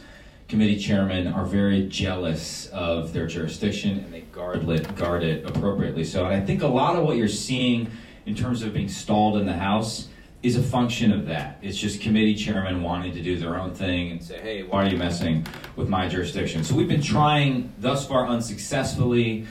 committee 0.49 0.81
chairmen 0.81 1.29
are 1.29 1.45
very 1.45 1.87
jealous 1.87 2.67
of 2.71 3.13
their 3.13 3.29
jurisdiction 3.29 4.01
and 4.01 4.13
they 4.13 4.23
guard 4.23 4.69
it, 4.69 4.97
guard 4.97 5.23
it 5.23 5.47
appropriately. 5.47 6.03
So, 6.03 6.25
and 6.25 6.35
I 6.35 6.45
think 6.45 6.63
a 6.63 6.67
lot 6.67 6.97
of 6.97 7.05
what 7.05 7.17
you're 7.17 7.29
seeing 7.29 7.89
in 8.27 8.35
terms 8.35 8.65
of 8.65 8.75
being 8.75 8.89
stalled 8.89 9.37
in 9.37 9.47
the 9.47 9.53
House 9.53 10.09
is 10.43 10.57
a 10.57 10.63
function 10.63 11.13
of 11.13 11.27
that. 11.27 11.59
It's 11.63 11.77
just 11.77 12.01
committee 12.01 12.35
chairmen 12.35 12.83
wanting 12.83 13.13
to 13.15 13.23
do 13.23 13.39
their 13.39 13.59
own 13.59 13.75
thing 13.75 14.11
and 14.13 14.23
say, 14.23 14.41
hey, 14.41 14.63
why 14.63 14.85
are 14.85 14.89
you 14.89 14.97
messing 14.97 15.47
with 15.75 15.89
my 15.89 16.09
jurisdiction? 16.09 16.63
So 16.63 16.75
we've 16.75 16.89
been 16.89 17.03
trying 17.03 17.73
thus 17.79 18.07
far 18.07 18.27
unsuccessfully 18.27 19.47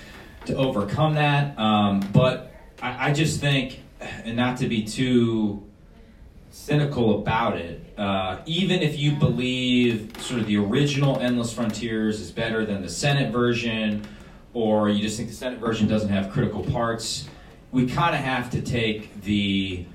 to 0.46 0.56
overcome 0.56 1.16
that. 1.16 1.58
Um, 1.60 2.02
but 2.14 2.54
I, 2.82 3.10
I 3.10 3.14
just 3.14 3.42
think, 3.42 3.82
and 4.00 4.38
not 4.38 4.58
to 4.58 4.68
be 4.68 4.84
too 4.84 5.64
cynical 6.52 7.20
about 7.20 7.58
it. 7.58 7.82
Uh, 7.98 8.40
even 8.46 8.82
if 8.82 8.98
you 8.98 9.12
believe 9.14 10.14
sort 10.20 10.40
of 10.40 10.48
the 10.48 10.58
original 10.58 11.20
Endless 11.20 11.52
Frontiers 11.52 12.22
is 12.22 12.32
better 12.32 12.66
than 12.66 12.82
the 12.82 12.90
Senate 12.90 13.32
version, 13.32 14.06
or 14.54 14.90
you 14.90 15.02
just 15.02 15.18
think 15.18 15.30
the 15.30 15.36
Senate 15.36 15.60
version 15.60 15.88
doesn't 15.88 16.10
have 16.10 16.32
critical 16.32 16.64
parts, 16.64 17.28
we 17.72 17.86
kind 17.86 18.16
of 18.16 18.22
have 18.22 18.50
to 18.52 18.62
take 18.62 19.22
the 19.24 19.86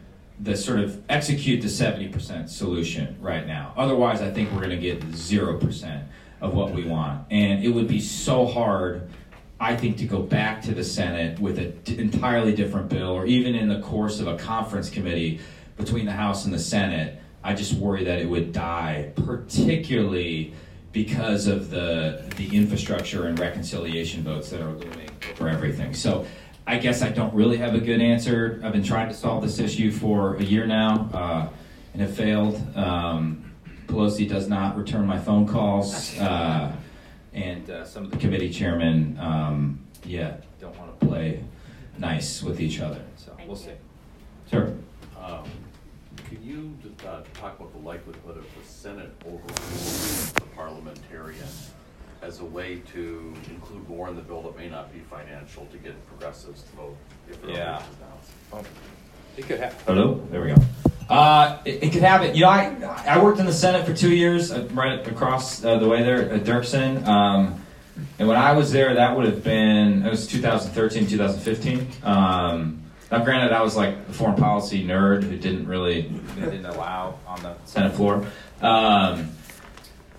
the 0.43 0.57
sort 0.57 0.81
of 0.81 1.03
execute 1.11 1.61
the 1.61 1.69
70% 1.69 2.49
solution 2.49 3.17
right 3.21 3.47
now. 3.47 3.75
Otherwise, 3.77 4.23
I 4.23 4.31
think 4.31 4.51
we're 4.53 4.59
going 4.59 4.71
to 4.71 4.77
get 4.77 5.01
0% 5.11 6.05
of 6.41 6.55
what 6.55 6.73
we 6.73 6.85
want. 6.85 7.27
And 7.31 7.63
it 7.63 7.69
would 7.69 7.89
be 7.89 8.01
so 8.01 8.47
hard, 8.47 9.11
I 9.59 9.77
think, 9.77 9.99
to 9.99 10.07
go 10.07 10.23
back 10.23 10.63
to 10.63 10.75
the 10.75 10.85
Senate 10.85 11.39
with 11.39 11.59
an 11.59 11.79
entirely 11.87 12.55
different 12.55 12.89
bill, 12.89 13.11
or 13.11 13.27
even 13.27 13.55
in 13.55 13.69
the 13.69 13.81
course 13.81 14.21
of 14.21 14.29
a 14.29 14.37
conference 14.39 14.89
committee 14.89 15.41
between 15.77 16.07
the 16.07 16.13
House 16.13 16.47
and 16.47 16.55
the 16.55 16.59
Senate. 16.59 17.21
I 17.43 17.55
just 17.55 17.75
worry 17.75 18.05
that 18.05 18.19
it 18.19 18.29
would 18.29 18.53
die, 18.53 19.13
particularly 19.17 20.55
because 20.93 21.47
of 21.47 21.71
the 21.71 22.25
the 22.37 22.55
infrastructure 22.55 23.27
and 23.27 23.39
reconciliation 23.39 24.23
votes 24.23 24.51
that 24.51 24.61
are 24.61 24.73
looming 24.73 25.11
for 25.37 25.49
everything. 25.49 25.95
So 25.95 26.27
I 26.71 26.79
guess 26.79 27.03
I 27.03 27.09
don't 27.09 27.35
really 27.35 27.57
have 27.57 27.75
a 27.75 27.81
good 27.81 28.01
answer. 28.01 28.61
I've 28.63 28.73
been 28.73 28.85
trying 28.85 29.09
to 29.09 29.15
solve 29.15 29.43
this 29.43 29.59
issue 29.59 29.91
for 29.91 30.37
a 30.37 30.43
year 30.45 30.67
now 30.69 31.11
uh, 31.13 31.49
and 31.93 32.01
have 32.01 32.15
failed. 32.15 32.63
Um, 32.77 33.51
Pelosi 33.89 34.29
does 34.29 34.49
not 34.49 34.77
return 34.77 35.05
my 35.05 35.19
phone 35.19 35.49
calls, 35.49 36.17
uh, 36.21 36.71
and 37.33 37.69
uh, 37.69 37.85
some 37.85 38.05
of 38.05 38.13
the 38.13 38.19
committee 38.19 38.51
chairmen, 38.51 39.19
um, 39.19 39.81
yeah, 40.05 40.37
don't 40.61 40.79
want 40.79 41.01
to 41.01 41.07
play 41.09 41.43
nice 41.99 42.41
with 42.41 42.61
each 42.61 42.79
other. 42.79 43.03
So 43.17 43.33
Thank 43.33 43.49
we'll 43.49 43.59
you. 43.59 43.65
see. 43.65 44.53
Sure. 44.53 44.73
Um, 45.21 45.43
Can 46.29 46.41
you 46.45 46.79
uh, 47.05 47.23
talk 47.35 47.59
about 47.59 47.73
the 47.73 47.85
likelihood 47.85 48.37
of 48.37 48.45
the 48.45 48.65
Senate 48.65 49.11
overruling 49.27 50.35
the 50.35 50.47
parliamentarian 50.55 51.49
as 52.23 52.41
a 52.41 52.45
way 52.45 52.83
to 52.93 53.35
include 53.49 53.89
more 53.89 54.09
in 54.09 54.17
the 54.17 54.23
bill 54.23 54.43
that 54.43 54.57
may 54.57 54.69
not 54.69 54.93
be 54.93 55.01
financial 55.01 55.67
to 55.67 55.79
get 55.79 55.95
progressives 56.07 56.63
to 56.63 56.77
vote 56.77 56.97
if 57.31 57.43
it 57.45 57.51
Yeah. 57.51 57.83
down? 58.53 58.65
It 59.37 59.47
could 59.47 59.61
happen. 59.61 59.79
Hello. 59.87 60.21
There 60.31 60.43
we 60.43 60.49
go. 60.49 60.57
Uh, 61.09 61.59
it, 61.65 61.85
it 61.85 61.93
could 61.93 62.03
happen. 62.03 62.35
You 62.35 62.43
know, 62.43 62.51
I 62.51 62.75
I 63.07 63.23
worked 63.23 63.39
in 63.41 63.47
the 63.47 63.53
Senate 63.53 63.87
for 63.87 63.95
two 63.95 64.15
years, 64.15 64.53
uh, 64.53 64.69
right 64.73 65.05
across 65.09 65.65
uh, 65.65 65.79
the 65.79 65.89
way 65.89 66.03
there 66.03 66.31
at 66.31 66.45
Dirksen. 66.45 67.05
Um, 67.07 67.61
and 68.19 68.29
when 68.29 68.37
I 68.37 68.53
was 68.53 68.71
there, 68.71 68.95
that 68.95 69.17
would 69.17 69.25
have 69.27 69.43
been 69.43 70.05
it 70.07 70.11
was 70.11 70.27
2013, 70.27 71.07
2015. 71.07 71.89
Um, 72.05 72.83
now, 73.11 73.25
granted, 73.25 73.53
I 73.53 73.63
was 73.63 73.77
like 73.77 73.97
a 74.09 74.13
foreign 74.13 74.37
policy 74.37 74.85
nerd 74.87 75.25
who 75.25 75.37
didn't 75.37 75.67
really 75.67 76.03
they 76.37 76.43
didn't 76.45 76.67
allow 76.67 77.19
on 77.27 77.43
the 77.43 77.55
Senate 77.65 77.93
floor. 77.95 78.25
Um, 78.61 79.31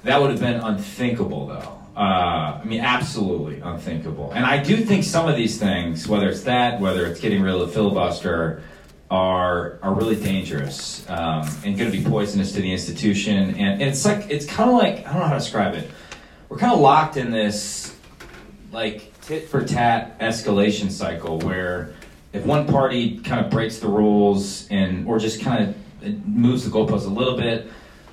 that 0.03 0.19
would 0.19 0.31
have 0.31 0.39
been 0.41 0.59
unthinkable, 0.59 1.47
though. 1.47 1.80
Uh, 1.95 2.59
I 2.61 2.63
mean, 2.63 2.79
absolutely 2.79 3.59
unthinkable. 3.59 4.31
And 4.31 4.45
I 4.45 4.63
do 4.63 4.77
think 4.77 5.03
some 5.03 5.27
of 5.27 5.35
these 5.35 5.59
things, 5.59 6.07
whether 6.07 6.29
it's 6.29 6.43
that, 6.43 6.79
whether 6.79 7.05
it's 7.05 7.19
getting 7.19 7.41
rid 7.41 7.53
of 7.53 7.59
the 7.61 7.67
filibuster, 7.67 8.63
are 9.09 9.77
are 9.83 9.93
really 9.93 10.15
dangerous 10.15 11.05
um, 11.09 11.45
and 11.65 11.77
going 11.77 11.91
to 11.91 11.97
be 11.97 12.03
poisonous 12.03 12.53
to 12.53 12.61
the 12.61 12.71
institution. 12.71 13.49
And, 13.49 13.57
and 13.57 13.81
it's 13.81 14.05
like 14.05 14.29
it's 14.29 14.45
kind 14.45 14.69
of 14.69 14.77
like 14.77 15.05
I 15.05 15.11
don't 15.11 15.19
know 15.19 15.27
how 15.27 15.33
to 15.33 15.39
describe 15.39 15.75
it. 15.75 15.91
We're 16.47 16.57
kind 16.57 16.73
of 16.73 16.79
locked 16.79 17.17
in 17.17 17.29
this 17.29 17.95
like 18.71 19.11
tit 19.21 19.49
for 19.49 19.65
tat 19.65 20.17
escalation 20.19 20.89
cycle 20.89 21.39
where 21.39 21.93
if 22.31 22.45
one 22.45 22.65
party 22.65 23.19
kind 23.19 23.45
of 23.45 23.51
breaks 23.51 23.79
the 23.79 23.87
rules 23.87 24.67
and 24.69 25.05
or 25.07 25.19
just 25.19 25.41
kind 25.41 25.75
of 26.01 26.27
moves 26.27 26.63
the 26.63 26.71
goalpost 26.71 27.05
a 27.05 27.09
little 27.09 27.35
bit, 27.35 27.67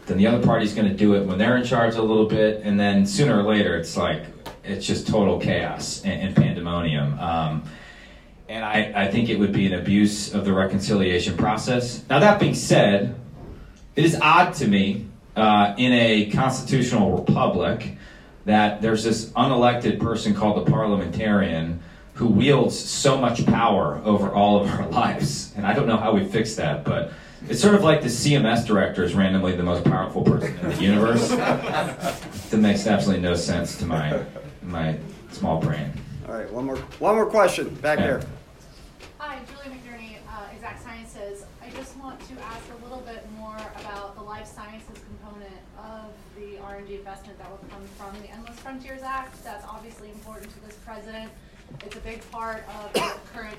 then 0.08 0.16
the 0.16 0.26
other 0.26 0.44
party's 0.44 0.74
going 0.74 0.88
to 0.88 0.94
do 0.94 1.14
it 1.14 1.24
when 1.26 1.38
they're 1.38 1.56
in 1.56 1.64
charge 1.64 1.94
a 1.94 2.02
little 2.02 2.26
bit, 2.26 2.62
and 2.64 2.80
then 2.80 3.06
sooner 3.06 3.38
or 3.38 3.42
later 3.42 3.76
it's 3.76 3.96
like 3.96 4.24
it's 4.64 4.86
just 4.86 5.06
total 5.06 5.38
chaos 5.38 6.02
and, 6.02 6.22
and 6.22 6.36
pandemonium. 6.36 7.18
Um, 7.18 7.62
and 8.48 8.64
I, 8.64 8.92
I 8.94 9.10
think 9.10 9.28
it 9.28 9.38
would 9.38 9.52
be 9.52 9.66
an 9.66 9.74
abuse 9.74 10.34
of 10.34 10.46
the 10.46 10.52
reconciliation 10.52 11.36
process. 11.36 12.02
Now 12.08 12.18
that 12.20 12.40
being 12.40 12.54
said, 12.54 13.14
it 13.94 14.04
is 14.04 14.18
odd 14.20 14.54
to 14.54 14.66
me 14.66 15.06
uh, 15.36 15.74
in 15.76 15.92
a 15.92 16.30
constitutional 16.30 17.18
republic 17.18 17.96
that 18.46 18.80
there's 18.80 19.04
this 19.04 19.26
unelected 19.32 20.00
person 20.00 20.34
called 20.34 20.66
the 20.66 20.70
parliamentarian 20.70 21.80
who 22.14 22.26
wields 22.26 22.78
so 22.78 23.18
much 23.18 23.44
power 23.44 24.00
over 24.04 24.32
all 24.32 24.60
of 24.60 24.70
our 24.70 24.88
lives. 24.90 25.52
And 25.54 25.66
I 25.66 25.74
don't 25.74 25.86
know 25.86 25.98
how 25.98 26.12
we 26.12 26.24
fix 26.24 26.54
that, 26.56 26.84
but 26.84 27.12
it's 27.48 27.60
sort 27.60 27.74
of 27.74 27.82
like 27.82 28.02
the 28.02 28.08
CMS 28.08 28.66
director 28.66 29.04
is 29.04 29.14
randomly 29.14 29.54
the 29.54 29.62
most 29.62 29.84
powerful 29.84 30.22
person 30.22 30.56
in 30.58 30.68
the 30.70 30.82
universe. 30.82 31.28
that 31.30 32.56
makes 32.58 32.86
absolutely 32.86 33.22
no 33.22 33.34
sense 33.34 33.76
to 33.78 33.86
my 33.86 34.22
my 34.62 34.96
small 35.32 35.60
brain. 35.60 35.92
All 36.26 36.34
right, 36.34 36.50
one 36.52 36.66
more, 36.66 36.76
one 36.98 37.14
more 37.14 37.26
question, 37.26 37.74
back 37.76 37.98
Yeah. 37.98 38.06
there. 38.06 38.22
Hi, 39.18 39.38
Julie 39.46 39.76
McNerney, 39.76 40.16
uh, 40.28 40.42
Exact 40.54 40.82
Sciences. 40.82 41.44
I 41.64 41.70
just 41.70 41.96
want 41.96 42.20
to 42.28 42.34
ask 42.42 42.62
a 42.78 42.84
little 42.84 43.00
bit 43.00 43.26
more 43.38 43.56
about 43.80 44.14
the 44.14 44.22
life 44.22 44.46
sciences 44.46 45.02
component 45.06 45.54
of 45.78 46.12
the 46.36 46.58
R&D 46.62 46.96
investment 46.96 47.38
that 47.38 47.50
will 47.50 47.60
come 47.70 47.82
from 47.96 48.20
the 48.20 48.30
Endless 48.30 48.58
Frontiers 48.60 49.02
Act. 49.02 49.42
That's 49.42 49.64
obviously 49.66 50.10
important 50.10 50.52
to 50.52 50.60
this 50.66 50.76
president. 50.84 51.30
It's 51.84 51.96
a 51.96 52.00
big 52.00 52.28
part 52.30 52.64
of 52.78 52.92
the 52.92 53.12
current 53.32 53.56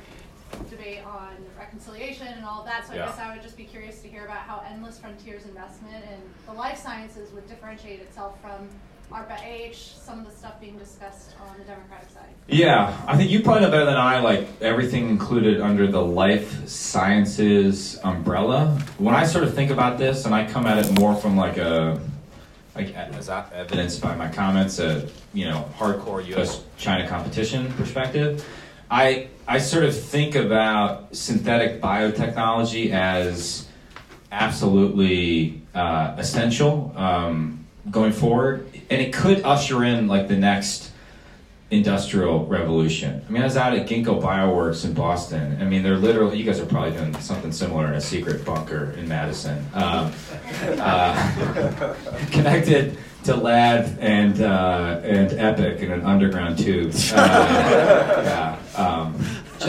debate 0.70 1.06
on 1.06 1.30
reconciliation 1.58 2.28
and 2.28 2.46
all 2.46 2.62
of 2.62 2.66
that. 2.66 2.86
So 2.86 2.94
I 2.94 2.98
Yeah. 2.98 3.06
guess 3.08 3.20
I 3.20 3.34
would 3.34 3.42
just 3.42 3.58
be 3.58 3.66
curious 3.66 4.02
to 4.02 4.08
hear 4.08 4.26
about 4.26 4.40
how 4.40 4.64
Endless 4.70 5.00
Frontiers 5.00 5.46
investment 5.46 6.04
in 6.06 6.22
the 6.46 6.54
life 6.54 6.78
sciences 6.78 7.32
would 7.34 7.48
differentiate 7.48 8.02
itself 8.02 8.40
from 8.42 8.70
ARPA 9.12 9.44
H, 9.44 9.96
some 10.00 10.20
of 10.20 10.26
the 10.26 10.32
stuff 10.32 10.60
being 10.62 10.78
discussed 10.78 11.32
on 11.42 11.58
the 11.58 11.64
Democratic 11.64 12.10
side? 12.12 12.30
Yeah, 12.48 12.96
I 13.08 13.18
think 13.18 13.32
you 13.32 13.42
probably 13.42 13.62
know 13.64 13.72
better 13.72 13.86
than 13.86 13.98
I, 13.98 14.20
like 14.20 14.48
everything 14.62 15.10
included 15.10 15.62
under 15.62 15.88
the 15.88 16.02
life 16.02 16.68
sciences 16.68 18.00
umbrella. 18.04 18.80
When 19.00 19.16
I 19.16 19.26
sort 19.26 19.44
of 19.44 19.56
think 19.56 19.72
about 19.72 19.98
this, 19.98 20.26
and 20.26 20.36
I 20.36 20.46
come 20.46 20.68
at 20.68 20.78
it 20.78 21.00
more 21.00 21.16
from 21.16 21.36
like 21.36 21.58
a, 21.58 22.00
like 22.76 22.96
as 22.96 23.30
evidenced 23.30 24.00
by 24.02 24.16
my 24.16 24.30
comments, 24.30 24.78
a 24.78 25.08
you 25.34 25.46
know 25.46 25.68
hardcore 25.78 26.24
U.S.-China 26.28 27.08
competition 27.08 27.74
perspective, 27.74 28.46
I 28.89 29.28
I 29.47 29.60
sort 29.60 29.84
of 29.84 29.99
think 29.99 30.36
about 30.36 31.15
synthetic 31.15 31.82
biotechnology 31.82 32.91
as 32.91 33.67
absolutely 34.32 35.62
uh, 35.73 36.15
essential 36.17 36.93
um, 36.95 37.65
going 37.89 38.12
forward, 38.12 38.69
and 38.89 39.02
it 39.02 39.13
could 39.13 39.43
usher 39.43 39.84
in 39.84 40.08
like 40.08 40.28
the 40.28 40.38
next 40.38 40.91
industrial 41.71 42.45
revolution. 42.47 43.23
I 43.28 43.32
mean, 43.32 43.41
I 43.43 43.45
was 43.45 43.58
out 43.58 43.73
at 43.73 43.88
Ginkgo 43.88 44.21
Bioworks 44.21 44.86
in 44.86 44.93
Boston. 44.93 45.62
I 45.62 45.65
mean, 45.65 45.84
they're 45.84 45.97
literally, 45.97 46.38
you 46.38 46.43
guys 46.43 46.60
are 46.60 46.65
probably 46.65 46.91
doing 46.91 47.13
something 47.19 47.52
similar 47.52 47.88
in 47.88 47.93
a 47.93 48.02
secret 48.02 48.43
bunker 48.43 48.91
in 48.97 49.08
Madison. 49.08 49.63
Um, 49.73 50.12
uh, 50.63 51.95
connected 52.32 52.97
to 53.25 53.36
LAD 53.36 53.99
and, 53.99 54.41
uh, 54.41 55.02
and 55.04 55.32
EPIC 55.32 55.80
in 55.82 55.91
an 55.91 56.02
underground 56.06 56.58
tube. 56.58 56.91
Uh, 57.13 58.23
yeah, 58.25 58.59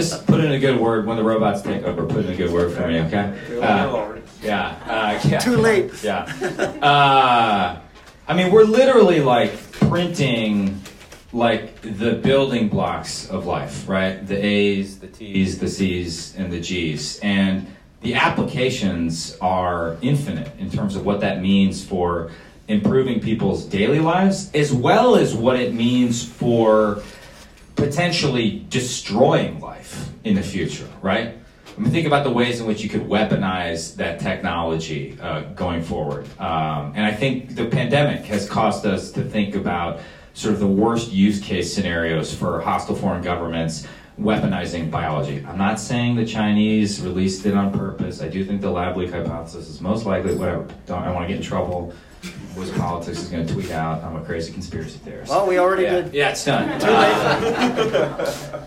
just 0.01 0.27
put 0.27 0.41
in 0.41 0.53
a 0.53 0.59
good 0.59 0.81
word 0.81 1.07
when 1.07 1.17
the 1.17 1.23
robots 1.23 1.63
take 1.63 1.83
over. 1.83 2.07
Put 2.07 2.25
in 2.25 2.33
a 2.33 2.37
good 2.37 2.51
word 2.51 2.73
for 2.73 2.87
me, 2.89 3.01
okay? 3.01 3.39
Uh, 3.61 4.17
yeah, 4.43 4.79
uh, 4.87 5.21
yeah. 5.29 5.39
Too 5.39 5.57
late. 5.57 6.03
Yeah. 6.03 6.21
Uh, 6.81 7.79
I 8.27 8.35
mean, 8.35 8.51
we're 8.51 8.65
literally 8.65 9.21
like 9.21 9.53
printing 9.73 10.81
like 11.33 11.81
the 11.83 12.13
building 12.15 12.69
blocks 12.69 13.29
of 13.29 13.47
life, 13.47 13.89
right? 13.89 14.27
The 14.27 14.45
A's, 14.45 14.99
the 14.99 15.07
T's, 15.07 15.59
the 15.59 15.69
C's, 15.69 16.35
and 16.37 16.51
the 16.51 16.61
G's. 16.61 17.21
And 17.21 17.67
the 18.01 18.15
applications 18.15 19.37
are 19.41 19.97
infinite 20.01 20.51
in 20.59 20.71
terms 20.71 20.97
of 20.97 21.05
what 21.05 21.21
that 21.21 21.43
means 21.43 21.85
for 21.85 22.31
improving 22.69 23.21
people's 23.21 23.65
daily 23.65 24.01
lives, 24.01 24.51
as 24.55 24.73
well 24.73 25.17
as 25.17 25.35
what 25.35 25.61
it 25.61 25.75
means 25.75 26.25
for 26.25 27.03
potentially 27.81 28.65
destroying 28.69 29.59
life 29.61 30.11
in 30.25 30.35
the 30.35 30.43
future, 30.43 30.89
right? 31.01 31.35
I 31.77 31.81
mean, 31.81 31.91
think 31.91 32.07
about 32.07 32.25
the 32.25 32.31
ways 32.31 32.61
in 32.61 32.67
which 32.67 32.83
you 32.83 32.91
could 32.91 33.03
weaponize 33.03 33.97
that 33.97 34.21
technology 34.21 35.17
uh, 35.21 35.43
going 35.55 35.83
forward. 35.83 36.27
Um, 36.39 36.93
and 36.95 37.07
I 37.07 37.13
think 37.13 37.55
the 37.55 37.67
pandemic 37.67 38.25
has 38.27 38.49
caused 38.49 38.85
us 38.85 39.11
to 39.13 39.23
think 39.23 39.55
about 39.55 40.01
sort 40.35 40.53
of 40.53 40.61
the 40.61 40.67
worst 40.67 41.11
use 41.11 41.41
case 41.41 41.73
scenarios 41.73 42.35
for 42.35 42.61
hostile 42.61 42.97
foreign 42.97 43.23
governments 43.23 43.87
weaponizing 44.21 44.91
biology. 44.91 45.43
I'm 45.49 45.57
not 45.57 45.81
saying 45.81 46.17
the 46.17 46.27
Chinese 46.27 47.01
released 47.01 47.47
it 47.47 47.55
on 47.55 47.73
purpose. 47.73 48.21
I 48.21 48.29
do 48.29 48.45
think 48.45 48.61
the 48.61 48.71
lab 48.71 48.99
leak 48.99 49.11
hypothesis 49.11 49.69
is 49.71 49.81
most 49.81 50.05
likely, 50.05 50.35
whatever, 50.35 50.69
don't, 50.85 51.03
I 51.03 51.11
want 51.11 51.25
to 51.25 51.29
get 51.29 51.39
in 51.39 51.43
trouble. 51.43 51.95
WisPolitics 52.55 53.09
is 53.09 53.29
going 53.29 53.47
to 53.47 53.53
tweet 53.53 53.71
out, 53.71 54.03
I'm 54.05 54.17
a 54.17 54.25
crazy 54.25 54.53
conspiracy 54.53 54.99
theorist. 54.99 55.31
Well, 55.31 55.47
we 55.47 55.59
already 55.59 55.85
yeah. 55.85 56.01
did. 56.03 56.15
Yeah, 56.15 56.31
it's 56.31 56.45
done. 56.45 56.69
Uh, 56.83 58.67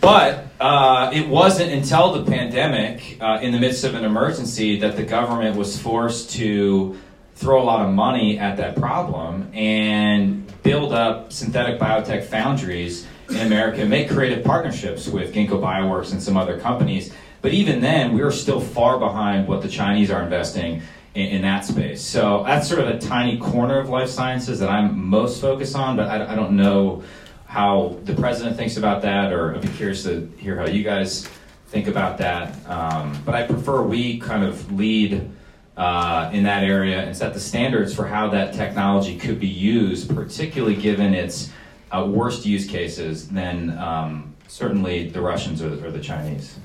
but 0.00 0.46
uh, 0.60 1.10
it 1.12 1.28
wasn't 1.28 1.72
until 1.72 2.12
the 2.12 2.30
pandemic, 2.30 3.18
uh, 3.20 3.40
in 3.42 3.52
the 3.52 3.58
midst 3.58 3.84
of 3.84 3.94
an 3.94 4.04
emergency, 4.04 4.78
that 4.80 4.96
the 4.96 5.02
government 5.02 5.56
was 5.56 5.80
forced 5.80 6.30
to 6.32 6.96
throw 7.34 7.60
a 7.60 7.64
lot 7.64 7.84
of 7.84 7.92
money 7.92 8.38
at 8.38 8.56
that 8.58 8.76
problem 8.76 9.50
and 9.52 10.46
build 10.62 10.92
up 10.92 11.32
synthetic 11.32 11.80
biotech 11.80 12.24
foundries 12.24 13.06
in 13.30 13.38
America 13.38 13.80
and 13.80 13.90
make 13.90 14.08
creative 14.08 14.44
partnerships 14.44 15.08
with 15.08 15.34
Ginkgo 15.34 15.60
Bioworks 15.60 16.12
and 16.12 16.22
some 16.22 16.36
other 16.36 16.60
companies. 16.60 17.12
But 17.40 17.52
even 17.52 17.80
then, 17.80 18.12
we 18.12 18.22
are 18.22 18.30
still 18.30 18.60
far 18.60 18.98
behind 18.98 19.48
what 19.48 19.62
the 19.62 19.68
Chinese 19.68 20.10
are 20.10 20.22
investing 20.22 20.82
in, 21.14 21.26
in, 21.26 21.42
that 21.42 21.64
space. 21.64 22.00
So 22.00 22.42
that's 22.46 22.68
sort 22.68 22.80
of 22.80 22.88
a 22.88 22.98
tiny 22.98 23.38
corner 23.38 23.78
of 23.78 23.88
life 23.88 24.08
sciences 24.08 24.58
that 24.60 24.68
I'm 24.68 25.06
most 25.06 25.40
focused 25.40 25.76
on, 25.76 25.96
but 25.96 26.08
I, 26.08 26.32
I 26.32 26.34
don't 26.34 26.56
know 26.56 27.02
how 27.46 27.98
the 28.04 28.14
president 28.14 28.56
thinks 28.56 28.76
about 28.76 29.02
that, 29.02 29.32
or 29.32 29.54
I'd 29.54 29.60
be 29.60 29.68
curious 29.68 30.04
to 30.04 30.32
hear 30.38 30.56
how 30.56 30.66
you 30.66 30.82
guys 30.82 31.28
think 31.68 31.86
about 31.86 32.18
that. 32.18 32.54
Um, 32.68 33.20
but 33.26 33.34
I 33.34 33.46
prefer 33.46 33.82
we 33.82 34.18
kind 34.18 34.44
of 34.44 34.72
lead 34.72 35.30
uh, 35.76 36.30
in 36.32 36.44
that 36.44 36.64
area 36.64 37.02
and 37.02 37.16
set 37.16 37.34
the 37.34 37.40
standards 37.40 37.94
for 37.94 38.06
how 38.06 38.28
that 38.28 38.54
technology 38.54 39.18
could 39.18 39.38
be 39.40 39.48
used, 39.48 40.14
particularly 40.14 40.76
given 40.76 41.14
its 41.14 41.50
uh, 41.90 42.06
worst 42.08 42.46
use 42.46 42.66
cases 42.66 43.28
than 43.28 43.76
um, 43.78 44.34
certainly 44.48 45.08
the 45.08 45.20
Russians 45.20 45.62
or, 45.62 45.72
or 45.84 45.90
the 45.90 46.00
Chinese. 46.00 46.58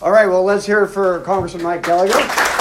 All 0.00 0.10
right, 0.10 0.26
well, 0.26 0.42
let's 0.42 0.66
hear 0.66 0.84
it 0.84 0.88
for 0.88 1.20
Congressman 1.20 1.62
Mike 1.62 1.82
Gallagher. 1.82 2.51